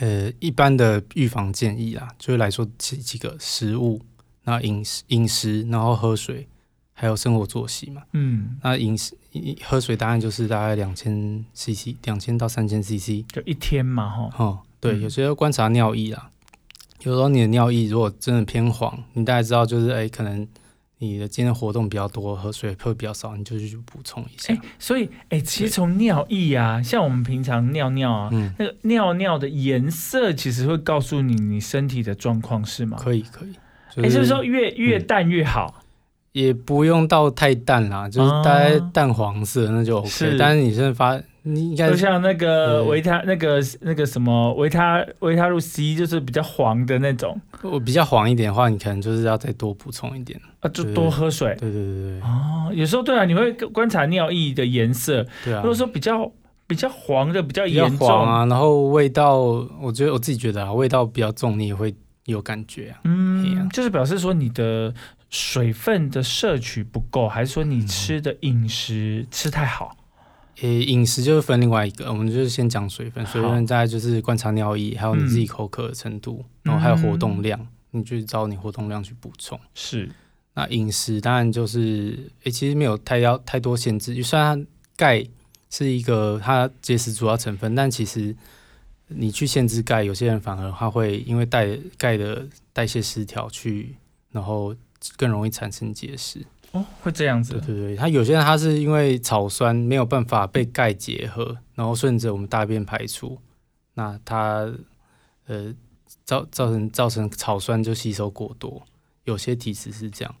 [0.00, 4.00] 呃一般的预防建议啦，就是来说几几个食物，
[4.44, 6.46] 那饮食饮食，然后喝水，
[6.92, 8.02] 还有生活作息嘛。
[8.12, 13.24] 嗯，那饮食一喝水当然就是大概两千 CC，两千到三千 CC。
[13.32, 14.44] 就一天嘛，哈。
[14.44, 16.30] 哦，对，嗯有些要观察尿液啦，
[17.02, 20.46] 有时候你的尿液如果真的偏黄，你大概知道就是哎、可能
[21.02, 24.54] 你的今天活动比较多，喝水会比较少，你就去补充一下。
[24.54, 32.96] 哎、所以哎、其实从尿液啊，像我们平常尿尿啊，嗯，那个尿尿的颜色其实会告诉你你身体的状况是吗？
[33.00, 33.52] 可以可以。
[33.96, 35.82] 哎、是不是说越越淡越好？
[36.30, 40.08] 也不用到太淡啦，就是大概哦淡黄色那就 OK。
[40.08, 50.40] 是但是你现在发，你应该就像那个维他那个那个什么维他维他露 C，就是比较黄的那种我比较黄一点的话，你可能就是要再多补充一点。
[50.60, 51.56] 啊，就多喝水。
[51.58, 55.74] 对对对对哦，有时候对啊，你会观察尿液的颜色，对啊如果。
[55.74, 56.30] 说比较
[56.68, 59.40] 比较黄的比较比较严重黄啊，然后味道，
[59.80, 61.92] 我觉得我自己觉得啊，味道比较重，你也会
[62.26, 62.94] 有感觉啊。
[62.98, 64.94] 哎嗯呀，就是表示说你的
[65.28, 69.96] 水分的摄取不够，还是说你吃的饮食吃太好？
[70.62, 79.58] 诶、饮食就是分另外一个，我们就是先讲水分，水分再来就是观察尿液，还有你自己嗯口渴的程度，然后还有活动量，你就照你活动量去补充。
[79.74, 80.08] 是，
[80.54, 85.26] 那饮食当然就是，诶、其实没有太要太多限制，就算它钙
[85.68, 88.36] 是一个它结石主要成分，但其实
[89.08, 93.96] 你去限制钙，有些人反而他会因为代钙的代谢失调去，
[94.30, 94.72] 然后
[95.16, 96.38] 更容易产生结石。
[96.72, 103.38] 哦，会这样子对，对对，他有些人他是因为草酸没有办法被钙结合，然后顺着我们大便排出，
[103.94, 104.72] 那他
[105.46, 105.74] 呃
[106.24, 108.82] 造造成造成草酸就吸收过多，
[109.24, 110.34] 有些体质是这样。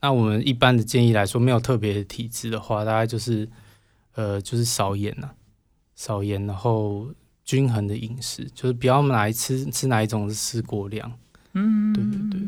[0.00, 3.48] 那我们一般的建议来说，没有特别的体质的话，大概就是
[4.14, 5.30] 呃就是少盐呐、
[5.96, 7.08] 少盐，然后
[7.44, 11.10] 均衡的饮食，就是不要哪一吃吃哪一种是吃过量。
[11.54, 12.40] 嗯，对对对。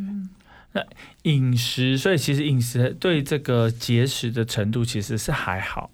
[0.73, 0.85] 那
[1.31, 5.91] 饮食，所以其实饮食对这个节食的程度其实是还好。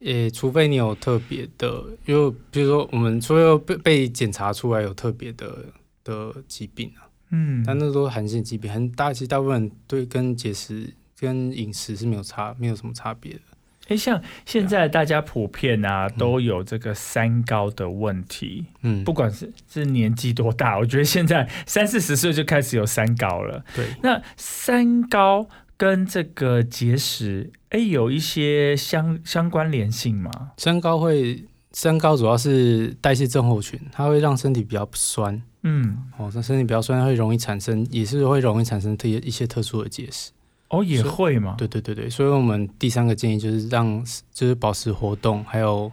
[0.00, 5.66] 诶、除非你有特别的，因为比如说我们除了被被检查出来有特别的
[6.02, 13.40] 的疾病啊，嗯，但那都是罕见疾病，很大其实大部分对跟节食跟饮食是没有差，没有什么差别的。
[13.88, 23.64] 哎，像现在大家普遍啊都有这个三高的问题，嗯，不管是是年纪多大，我觉得现在三四十岁就开始有三高了。
[23.74, 30.30] 对，那三高跟这个结石，哎，有一些相相关联性吗？
[30.56, 40.30] 三高会三高主要是代谢症候群，它会让身体比较酸嗯，哦，那身体比较酸会容易产生，也是会容易产生特一些特殊的结石。
[40.72, 41.54] 哦，也是会吗？
[41.58, 45.92] 对对对对，所以我们第三个建议就是让就是保持活动，还有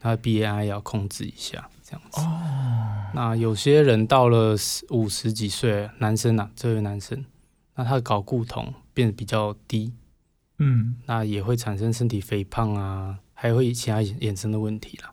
[0.00, 2.20] 他的 BMI 要控制一下，这样子。
[2.20, 4.56] 哦，那有些人到了
[4.90, 7.24] 五十几岁，男生啊，这位男生，
[7.76, 9.92] 那他的睾固酮变得比较低，
[10.58, 15.12] 嗯，那也会产生身体肥胖啊，还会其他衍衍生的问题啦。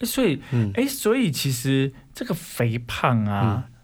[0.00, 3.75] 诶所以，嗯，哎，所以其实这个肥胖啊，嗯、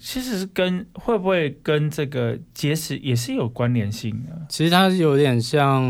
[0.00, 4.46] 其实是跟会不会跟这个结石也是有关联性的？
[4.48, 5.82] 其实它有点像，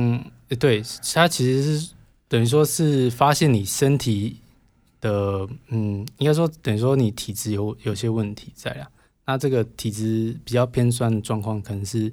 [0.49, 0.83] 呃对，
[1.15, 1.95] 它其实是
[2.29, 4.37] 等于说是发现你身体
[5.01, 8.89] 的，嗯，应该说等于说你体质有有些问题在啊。
[9.27, 12.13] 那这个体质比较偏酸的状况，可能是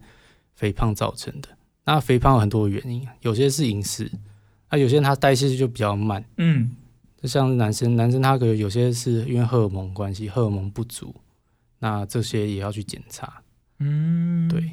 [0.55, 1.49] 肥胖造成的。
[1.83, 4.09] 那肥胖有很多原因，有些是饮食，
[4.69, 6.71] 那有些人他代谢就比较慢，嗯，
[7.21, 11.13] 就像男生，男生他可能有些是因为荷尔蒙关系，荷尔蒙不足，
[11.81, 13.41] 那这些也要去检查。
[13.83, 14.63] 嗯，对，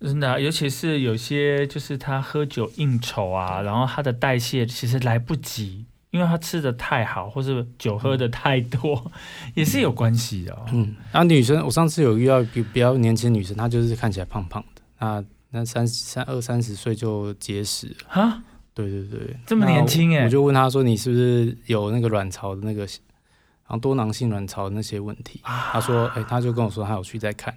[0.00, 9.10] 真的啊、尤其是有些就是他喝酒应酬啊，然后他的代谢其实来不及，因为他吃的太好，或是酒喝的太多，
[9.54, 10.66] 也是有关系的、哦。
[10.72, 18.42] 嗯，然后女生，我上次有遇到比比较年轻的女生，她就是看起来胖胖的，那那三三二三十岁就结石了，哈，
[18.74, 22.86] 对对对，这么年轻欸那我我就问她说，你是不是有那个卵巢的那个，
[23.70, 25.38] 然后多囊性卵巢那些问题？
[25.44, 25.70] 啊。
[25.72, 27.54] 她说，哎、他就跟我说他有去在看，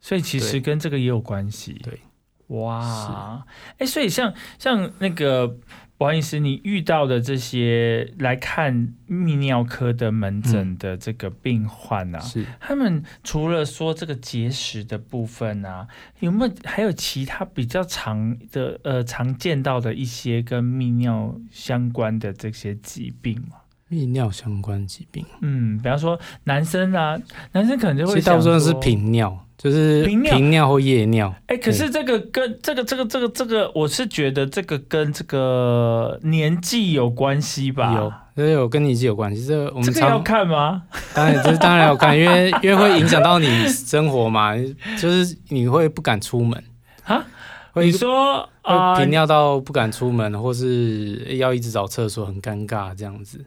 [0.00, 1.72] 所以其实跟这个也有关系。
[1.82, 1.98] 对，
[2.46, 3.44] 哇，
[3.78, 5.56] 哎，所以像像那个
[5.98, 12.46] 王医师，你遇到的这些来看泌尿科的门诊的这个病患啊，是。
[12.60, 15.88] 他们除了说这个结石的部分啊，
[16.20, 23.58] 有没有还有其他比较常的呃常见到的一些跟泌尿相关的这些疾病吗？
[23.90, 27.18] 泌尿相关疾病，嗯，比方说男生啊，
[27.52, 37.92] 男生可能就其会大部分是说频尿，就是频尿或夜尿，哎、可是这个跟这个这个这个这个，我是觉得这个跟这个年纪有关系吧？
[37.94, 40.82] 有，这个有跟年纪有关系，这个我们这个要常看吗？
[41.12, 44.54] 当然，这当然要看，因为因为会影响到你生活嘛，
[45.00, 46.62] 就是你会不敢出门
[47.04, 47.26] 啊？
[47.72, 53.44] 会你说啊、会频尿到不敢出门，或是要一直找厕所，很尴尬这样子，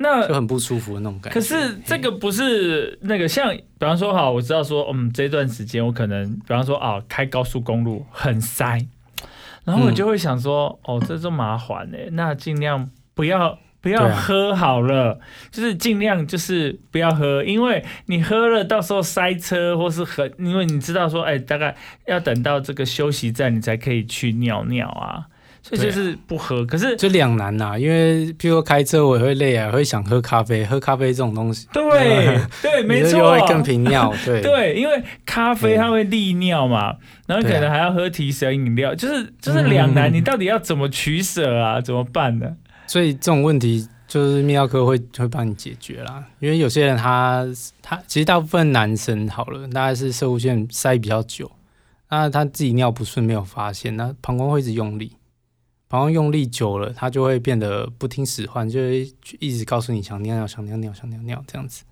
[0.00, 1.34] 就很不舒服的那种感觉。
[1.34, 8.78] 可是这个不是那个像，比方说哈，我知道说，嗯，这段时间我可能，比方说啊，开高速公路很塞，
[9.64, 13.58] 然后我嗯就会想说，哦，这就麻烦呢、那尽量不要。
[13.82, 15.18] 不要喝好了，
[15.50, 21.74] 就是尽量就是不要喝，因为你喝了，到时候塞车或是很，因为你知道说，哎，大概
[22.06, 25.24] 要等到这个休息站，你才可以去尿尿啊，
[25.62, 26.64] 所以就是不喝。
[26.66, 41.80] 可是就两难呐、因为譬如说开车我也会累啊，会想喝咖啡，喝咖啡这种东西，对对， 没错，会更频尿，对 对，因为咖啡它会利尿嘛，然后可能还要喝提神饮料，就是就是两难，嗯你到底要怎么取舍啊？
[41.80, 42.56] 怎么办呢？
[42.86, 46.24] 所以这种问题就是泌尿科会会帮你解决啦。
[46.40, 47.46] 因为有些人他
[47.80, 51.48] 他其实大部分男生好了，大概是射物线塞比较久，
[52.10, 55.12] 那他自己尿不顺没有发现，那膀胱会一直用力，
[55.90, 61.82] 膀胱用力久了，它就会变得不听使唤，就会一直告诉你想尿尿想尿尿想尿尿这样子。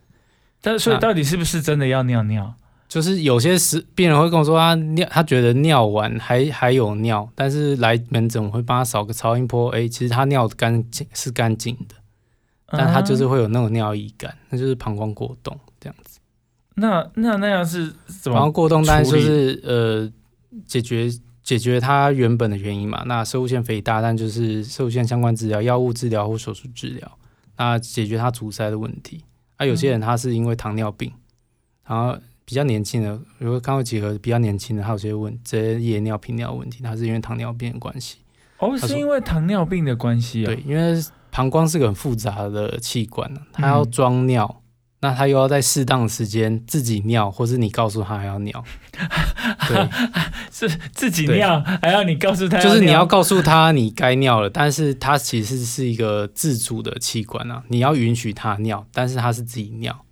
[0.61, 2.55] 但所以到底是不是真的要尿尿？
[2.87, 11.97] 就是有些时病人会跟我说，他尿，他觉得尿完还还有尿，但是来门诊我会帮他扫个超音波，哎、其实他尿干净是干净的，
[12.69, 16.21] 但他就是啊会有那种尿意感，那就是膀胱过动这样子。
[16.77, 18.39] 那那那样是怎么？
[18.39, 20.09] 膀胱过动当然就是呃
[20.65, 21.11] 解决
[21.49, 23.05] 解决它原本的原因嘛。
[23.07, 27.19] 那射物腺肥大，但就是射物腺相关治疗、药物治疗或手术治疗，
[27.57, 29.25] 那解决它阻塞的问题。
[29.57, 31.11] 啊，有些人他是因为糖尿病，
[31.87, 38.19] 然后比较年轻的，如果看过几个比较年轻的，还有些问这些夜尿、频尿问题，他是因为糖尿病的关系。
[38.59, 40.47] 哦，是因为糖尿病的关系啊。
[40.47, 44.63] 对，因为膀胱是个很复杂的器官呢，它要嗯装尿，
[45.01, 48.65] 那他又要在适当的时间自己尿，或是你告诉他还要尿。
[49.69, 49.89] 对，
[50.51, 60.05] 是自己尿，还要你告诉他，就是你要告诉他你该尿了，但是他其实是一个自主的器官啊，你要允许他尿，但是他是自己尿。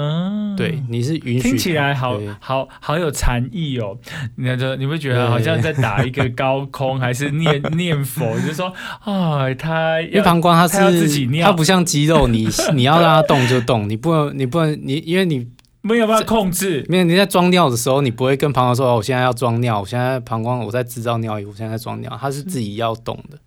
[0.00, 1.40] 嗯，对，你是允许。
[1.40, 3.98] 听起来好好好有禅意哦。
[4.36, 8.34] 你就你会觉得好像在打一个高空，还是念 念佛？
[8.40, 8.72] 就是说
[9.04, 15.46] 啊，他因为膀胱它是自己尿它不像肌肉，你 你要让它动就动，你不能你不能你因为你
[15.82, 16.84] 没有办法控制。
[16.88, 23.38] 没有你在装尿的时候，你不会跟膀胱说哦，我现在要装尿，我现在膀胱我在制造尿液，我现在在装尿，它是自己要动的，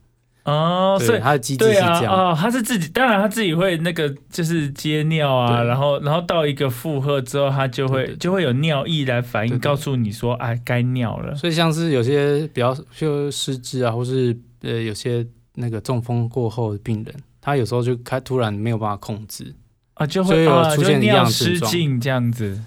[0.46, 2.08] 哦，所对，以它的机制是这样。
[2.08, 11.34] 哦，他是自己，当然他自己会那个就是接尿啊，然后然后到一个负荷之后，他就会就会有尿意来反应，告诉你说，哎，该尿了。
[11.34, 15.26] 所以像是有些比较就失智啊，或是呃有些
[15.56, 19.56] 那个中风过后的病人，他有时候就开突然没有办法控制，
[19.94, 22.62] 啊，就会出现一样的症状失禁这样子。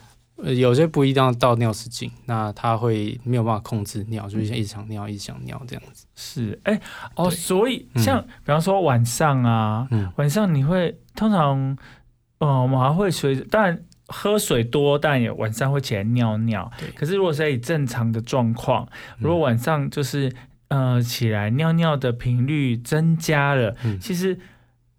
[0.46, 6.06] 呃有些不一定要到尿失禁，那他会没有办法控制尿，就是一直想尿，一直想尿这样子。
[6.14, 6.80] 是，哎，
[7.16, 11.76] 哦，所以嗯像比方说晚上啊，嗯，晚上你会通常，
[12.38, 13.76] 呃，我们还会随着，当然
[14.06, 16.88] 喝水多，但也晚上会起来尿尿对。
[16.92, 18.88] 可是如果是以正常的状况，
[19.18, 20.32] 如果晚上就是
[20.68, 24.38] 呃起来尿尿的频率增加了，嗯其实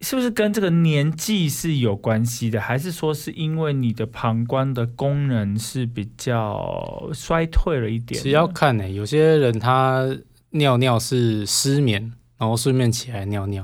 [0.01, 2.61] 是不是跟这个年纪是有关系的？
[2.61, 8.23] 还是说是因为你的膀胱的功能是比较衰退了一点呢？
[8.23, 10.07] 其实要看呢、有些人他
[10.51, 13.63] 尿尿是失眠，然后顺便起来尿尿；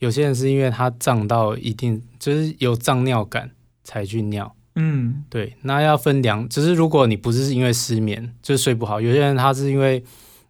[0.00, 3.52] 有些人是因为他胀到一定，就是有胀尿感
[3.84, 4.54] 才去尿。
[4.74, 10.02] 嗯对，那要分两，只是如果你不是因为失眠，就是睡不好，有些人他是因为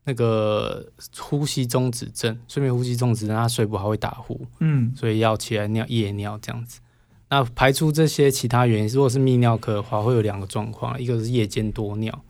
[0.04, 0.84] 那个
[1.16, 6.80] 呼吸中止症，睡眠呼吸中止症，他睡不好会打呼，嗯所以要起来尿夜尿这样子。
[7.28, 12.24] 那排除这些其他原因，如果是泌尿科的话，会有两个状况，一个是夜间多尿，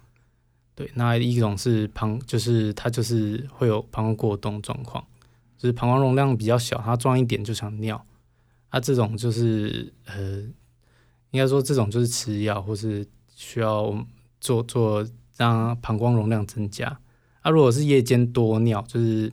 [0.74, 5.02] 对，那一种是膀，就是它就是会有膀胱过动状况，
[5.56, 8.04] 就是膀胱容量比较小，它装一点就想尿，
[8.70, 10.42] 那、这种就是呃，
[11.30, 13.92] 应该说这种就是吃药或是需要
[14.40, 15.04] 做做
[15.36, 16.96] 让膀胱容量增加。
[17.42, 19.30] 啊，如果是夜间多尿，就是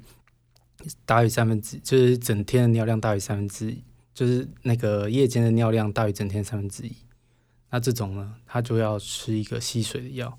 [1.06, 3.84] 大于三分之，就是整天的尿量大于三分之一，
[4.14, 6.92] 就是那个夜间的尿量大于整天三分之一。
[7.70, 10.38] 那这种呢，他就要吃一个吸水的药。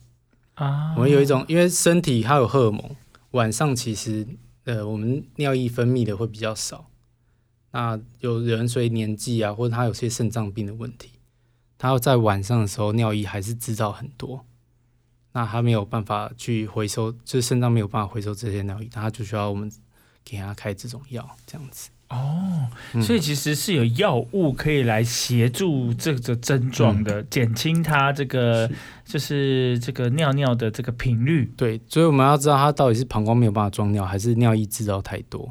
[0.54, 2.96] 啊，我们有一种，因为身体它有荷尔蒙，
[3.30, 4.26] 晚上其实
[4.64, 6.90] 呃我们尿液分泌的会比较少。
[7.70, 11.12] 那有人随年纪啊，或者他有些肾脏病的问题，
[11.78, 14.44] 他要在晚上的时候尿液还是制造很多，
[15.32, 19.70] 那他没有办法去回收，就是肾脏没有办法回收这些尿液，那他就需要我们
[20.24, 21.90] 给他开这种药，这样子。
[22.08, 28.74] 哦，嗯所以其实是有药物可以来协助这个症状的，减轻他这个是
[29.12, 31.48] 就是这个尿尿的这个频率。
[31.56, 35.48] 对，所以我们要知道他到底是膀胱没有办法装尿，还是尿液制造太多，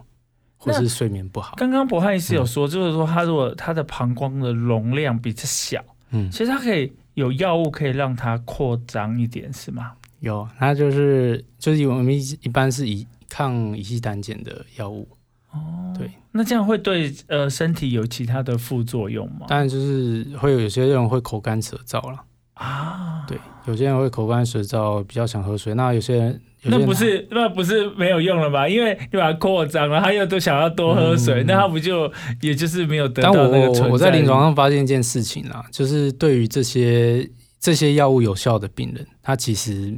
[0.58, 1.56] 或是睡眠不好。
[1.56, 9.92] 刚刚博翰医师嗯有说，就是说他如果他的膀胱的容量比较小，嗯，其实他可以有药物可以让它扩张一点，是吗？
[10.22, 15.08] 有，那就是就是我们一一般是以抗乙烯胆碱的药物，
[15.52, 19.46] 哦，对，那这样会对呃身体有其他的副作用吗？
[19.48, 25.74] 当然就是会有有些人会口干舌燥了，啊，对，有些人会口干舌燥，比较想喝水。
[25.74, 28.68] 那有些人，那不是那不是没有用了吧？
[28.68, 37.30] 因为你把它扩张了，他又都想要多喝水，嗯那他不就也就是没有得但到那个存在我我在临床上发现一件事情啦，就是对于这些
[37.60, 39.98] 这些药物有效的病人，他其实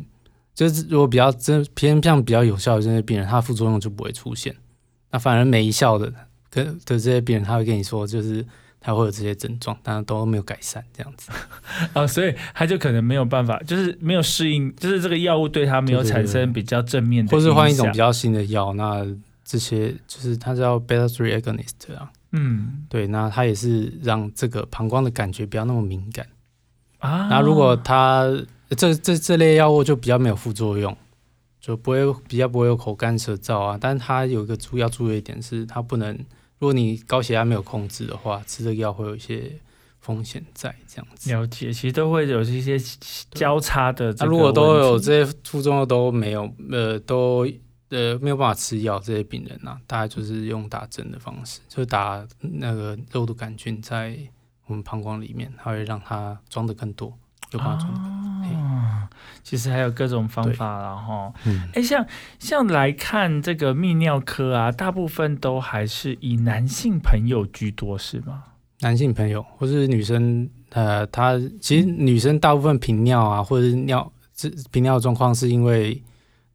[0.53, 4.55] 就是如果比较真偏向比较有效的这些病人，他的副作用就不会出现。
[5.11, 6.13] 那反而没效的
[6.49, 8.45] 跟的这些病人，他会跟你说，就是
[8.81, 11.31] 他会有这些症状，但都没有改善这样子。
[11.93, 19.05] 啊， 所以他就可能没有办法，就是没有适应，就是这个药物对他没有产生比较正面的，或是换一种比，较新的药，那
[19.45, 26.25] 这些就是它叫 beta three agonist 啊，嗯，对，那它也是让这个膀胱的感觉不要那么敏感。
[26.99, 27.27] 啊。
[27.29, 28.25] 那如果它
[28.77, 30.95] 这这这类药物就比较没有副作用，
[31.59, 33.77] 就不会比较不会有口干舌燥啊。
[33.79, 36.17] 但是它有一个注要注意一点是，它不能，
[36.61, 39.51] 如果你高血压没有控制的话，吃这个药会有一些
[39.99, 41.33] 风险在这样子。
[41.33, 42.77] 了解，其实都会有一些
[43.31, 44.11] 交叉的。
[44.27, 47.47] 如果都有这些副作用都没有，呃，都
[47.89, 54.15] 呃没有办法吃药，这些病人啊，大概就是用打针的方式，就打那个肉毒杆菌在
[54.67, 57.11] 我们膀胱里面，它会让它装的更多，
[57.51, 58.49] 有办法装的更多。
[58.49, 59.07] 嘿哦，
[59.43, 61.33] 其实还有各种方法啦，哈。
[61.45, 62.05] 嗯，哎，像
[62.39, 68.43] 像来看这个泌尿科啊，大部分都还是以男性朋友居多，是吗？
[68.79, 76.01] 男性朋友或是女生，呃，她其实女生大部分频尿啊，或者是尿这频尿的状况是因为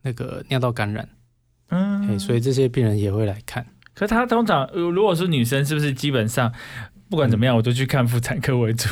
[0.03, 1.09] 那个尿道感染，
[1.69, 3.65] 嗯哎、所以这些病人也会来看。
[3.95, 6.53] 可他通常呃如果是女生，是不是基本上
[7.09, 8.89] 不管怎么样，我都去看妇产科为主？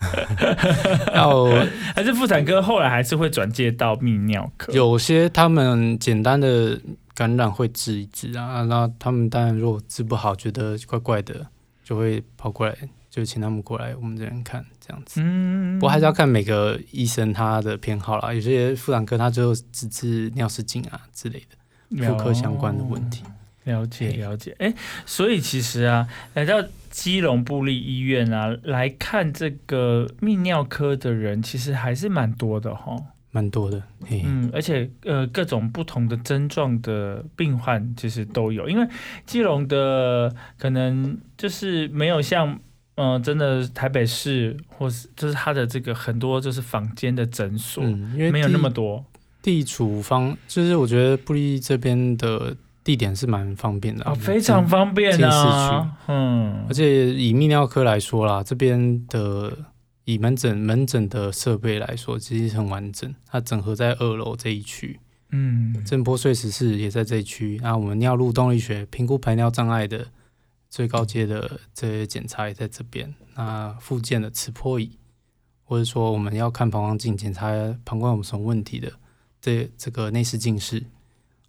[1.14, 1.46] 要
[1.94, 4.72] 还是妇产科后来还是会转介到泌尿科？
[4.72, 6.80] 有些他们简单的
[7.14, 11.46] 感染会治一治啊，那他们当然如果治不好，觉得怪怪的，
[11.82, 12.76] 就会跑过来，
[13.10, 15.20] 就请他们过来我们这边看这样子。
[15.22, 21.42] 嗯不过还是要看每个医生他的偏好啦，有些妇产科他就只治尿失禁啊之类
[21.90, 23.24] 的妇科相关的问题。
[23.64, 24.72] 了解了解，哎，
[25.04, 26.54] 所以其实啊，来到
[26.98, 32.96] 基隆布利医院啊，来看这个泌尿科的人，其实还是蛮多的哈。
[33.30, 38.84] 蛮多的，嘿，嗯，而且呃，各种不同的症状的病患其实都有，因为
[39.24, 42.58] 基隆的可能就是没有像
[42.96, 49.04] 嗯、呃真的台北市或是就是它的这个很多就是坊间的诊所、嗯，因为没有那么多。
[49.40, 52.56] 地处方，就是我觉得布利这边的
[52.88, 59.54] 地点是蛮方便的啊、哦，非常方便啊，嗯而，且以泌尿科来说啦，这边的
[60.06, 63.14] 以门诊门诊的设备来说，其实很完整。
[63.26, 64.98] 它整合在二楼这一区，
[65.32, 67.60] 嗯，震波碎石室也在这一区。
[67.62, 70.06] 那我们尿路动力学评估排尿障碍的
[70.70, 73.14] 最高阶的这些检查也在这边。
[73.34, 74.98] 那附件的磁波仪，
[75.62, 77.52] 或者说我们要看膀胱镜检查
[77.84, 78.90] 膀胱有什么问题的，
[79.42, 80.82] 这这个内视镜室，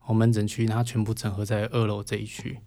[0.09, 2.57] 我门诊区它全部整合在二楼这一区。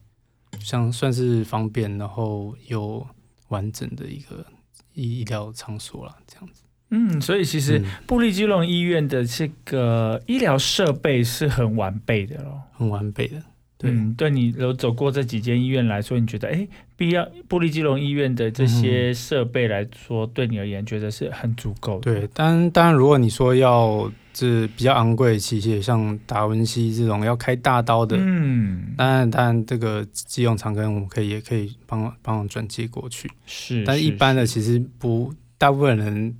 [0.61, 3.05] 像算是方便，然后又
[3.49, 4.47] 完整的一个
[4.95, 6.62] 医医疗场所了，这样子。
[6.90, 12.62] 嗯，所以其实嗯布利基隆医院的这个医疗设备是很完备的咯。
[12.72, 13.43] 很完备的。
[13.78, 22.14] 对，嗯，对你有走过这几间医院来说，你觉得哎，必要布利基隆医院的这些设备来说，对你而言觉得是很足够的。
[22.14, 33.30] 对，当当然，如果你说要这比较昂贵的器械，像达文西这种要开大刀的，嗯，当然，当然这个机用长根我们可以也可以帮帮忙转接过去。
[33.45, 36.35] 是，但一般的其实不，大部分人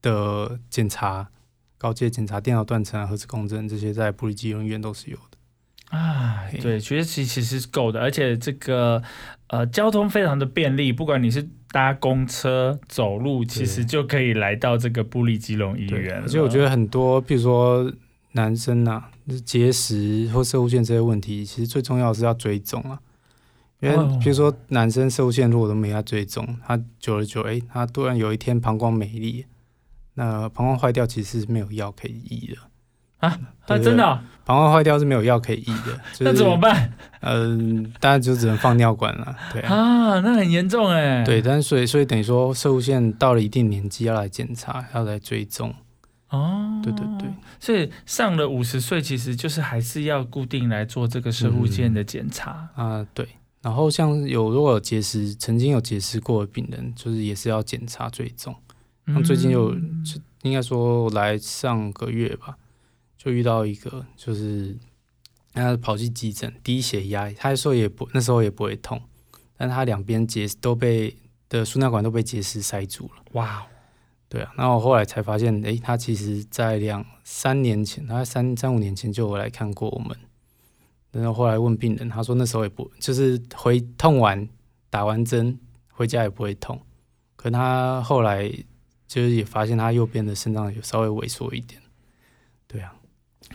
[0.00, 1.28] 的检查、
[1.76, 5.96] 高阶检查、电脑断层啊、核磁共振这些，在布里基隆医院都是有的。
[5.96, 9.00] 啊，嘿对，觉得其其实是够的，而且这个
[9.48, 16.22] 呃交通非常的便利，不管你是搭公车、走路，其实就可以来到这个布利基隆医，院了。
[16.22, 17.92] 而且我觉得很多，比如说
[18.32, 22.98] 男生呐、就是结石或射物线这些问题，其实最重要的是要追踪啊。
[23.80, 29.44] 因为哦比如说男生射物线如果都没他追踪，他久了久，哎、他突然有一天膀胱没力，
[30.14, 32.56] 那膀胱坏掉其实是没有药可以医的。
[33.18, 36.56] 啊，对真的哦、膀胱坏掉是没有药可以医的， 就是、那怎么？
[36.56, 39.36] 办嗯、当然就只能放尿管了。
[39.52, 40.20] 对啊，啊？
[40.20, 41.24] 那很严重哎。
[41.24, 45.74] 对，但是所以所以等于说射物线到了一定年纪要来检查，要来追踪。
[46.30, 47.28] 哦，对对对，
[47.58, 52.68] 所以上了五十岁，其实就是还是要固定来做这个射护线的检查。
[52.76, 53.26] 啊，对。
[53.62, 58.54] 然后像有如果有结石，曾经有结石过的病人，就是也是要检查追踪。
[59.06, 60.04] 那最近有嗯
[60.42, 62.56] 应该说来上个月吧，
[63.26, 64.76] 就遇到一个就是
[65.52, 69.02] 他跑去急诊，低血压，他说也不那时候也不会痛，
[69.56, 71.16] 但他两边结都被
[71.48, 73.24] 的输尿管都被结石塞住了。
[73.32, 73.62] 哇哦，
[74.28, 80.16] 对啊，那我后来才发现，诶，他其实在两三年前，他三三五年前就有来看过我们。
[81.10, 84.48] 然后后来问病人，他说那时候也不就是回痛完
[84.88, 85.58] 打完针
[85.90, 86.80] 回家也不会痛，
[87.34, 88.48] 可他后来
[89.08, 91.82] 就是也发现他右边的肾脏有稍微萎缩一点。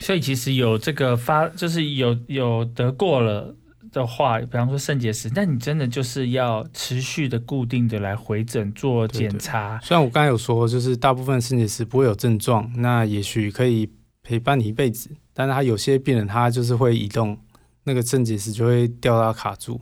[0.01, 3.55] 所以其实有这个发，就是有有得过了
[3.91, 9.79] 的话，比方说肾结石，那你真的就是要持续的、固定的来回诊做检查。
[9.83, 13.87] 虽然我刚才有说，就是大部分肾结石不会有症状，那也许可以
[14.23, 17.37] 陪伴你一辈子，但是他有些病人他就是会移动，
[17.83, 19.79] 那个肾结石就会掉到卡住，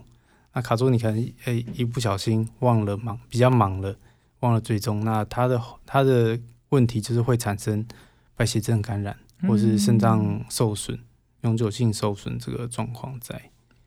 [0.52, 3.96] 那卡住你可能诶、一不小心忘了忙，比较忙了，
[4.40, 5.04] 忘了追踪。
[5.04, 6.38] 那他的他的
[6.70, 7.86] 问题就是会产生
[8.34, 9.16] 白血症感染，
[9.48, 10.98] 或是肾脏受损、
[11.42, 13.40] 永久性受损这个状况在。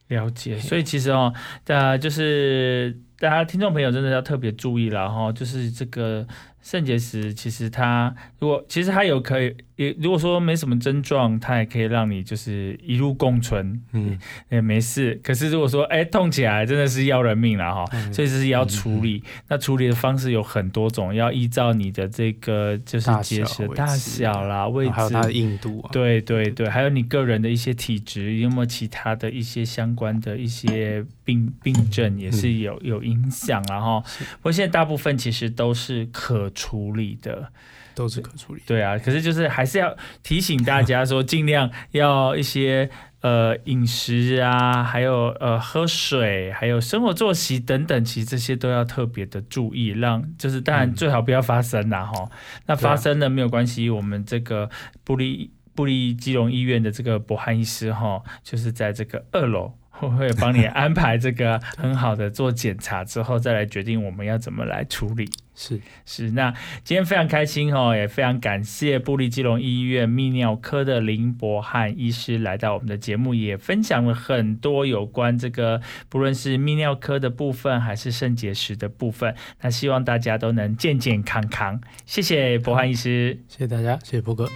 [0.09, 1.33] 了解，所以其实哦，
[1.63, 6.27] 大家就是大家听众朋友真的要特别注意了哈，就是这个
[6.63, 9.55] 肾结石，其实它如果其实它有可以。
[9.75, 14.15] 也如果说没什么症状，它也可以让你就是一路共存，嗯，
[14.49, 15.19] 也没事。
[15.23, 19.23] 可是如果说哎痛起来，真的是要人命了哈，所以这是要处理。
[19.47, 34.01] 那处理的方式有很多种，要依照你的这个就是结石大小啦、位置，还有它的硬度，对对对，还有你个人的一些体质，有没有其他的一些相关的一些病病症也是有有影响然后，
[34.37, 37.51] 不过现在大部分其实都是可处理的。
[37.95, 42.89] 都是可处理，对啊，可是就是还是要提醒大家说，尽量要一些
[43.21, 52.27] 呃饮食啊，还有呃喝水，还有生活作息等等，其实这些都要特别的注意，让就是当然最好不要发生啦哈。
[52.65, 54.67] 那发生了没有关系，我们这个
[55.03, 59.71] 布利布利基隆医院的这个博汉医师哈，就是在这个二楼。
[59.93, 65.29] 会会帮你安排这个很好的做检查之后，再来决定我们要怎么来处理。
[65.55, 66.51] 是是，那
[66.83, 75.79] 今天非常开心哦，也非常感谢布利基隆医院泌尿科的林博汉医师来到我们的节目，也分享了很多有关这个
[76.09, 79.35] 不论是泌尿科的部分，还是肾结石的部分。
[79.61, 81.79] 那希望大家都能健健康康。
[82.07, 84.49] 谢谢博汉医师，谢谢大家，谢谢波哥。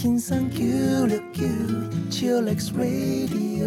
[0.00, 3.58] King San Q, Q, Chillax Radio.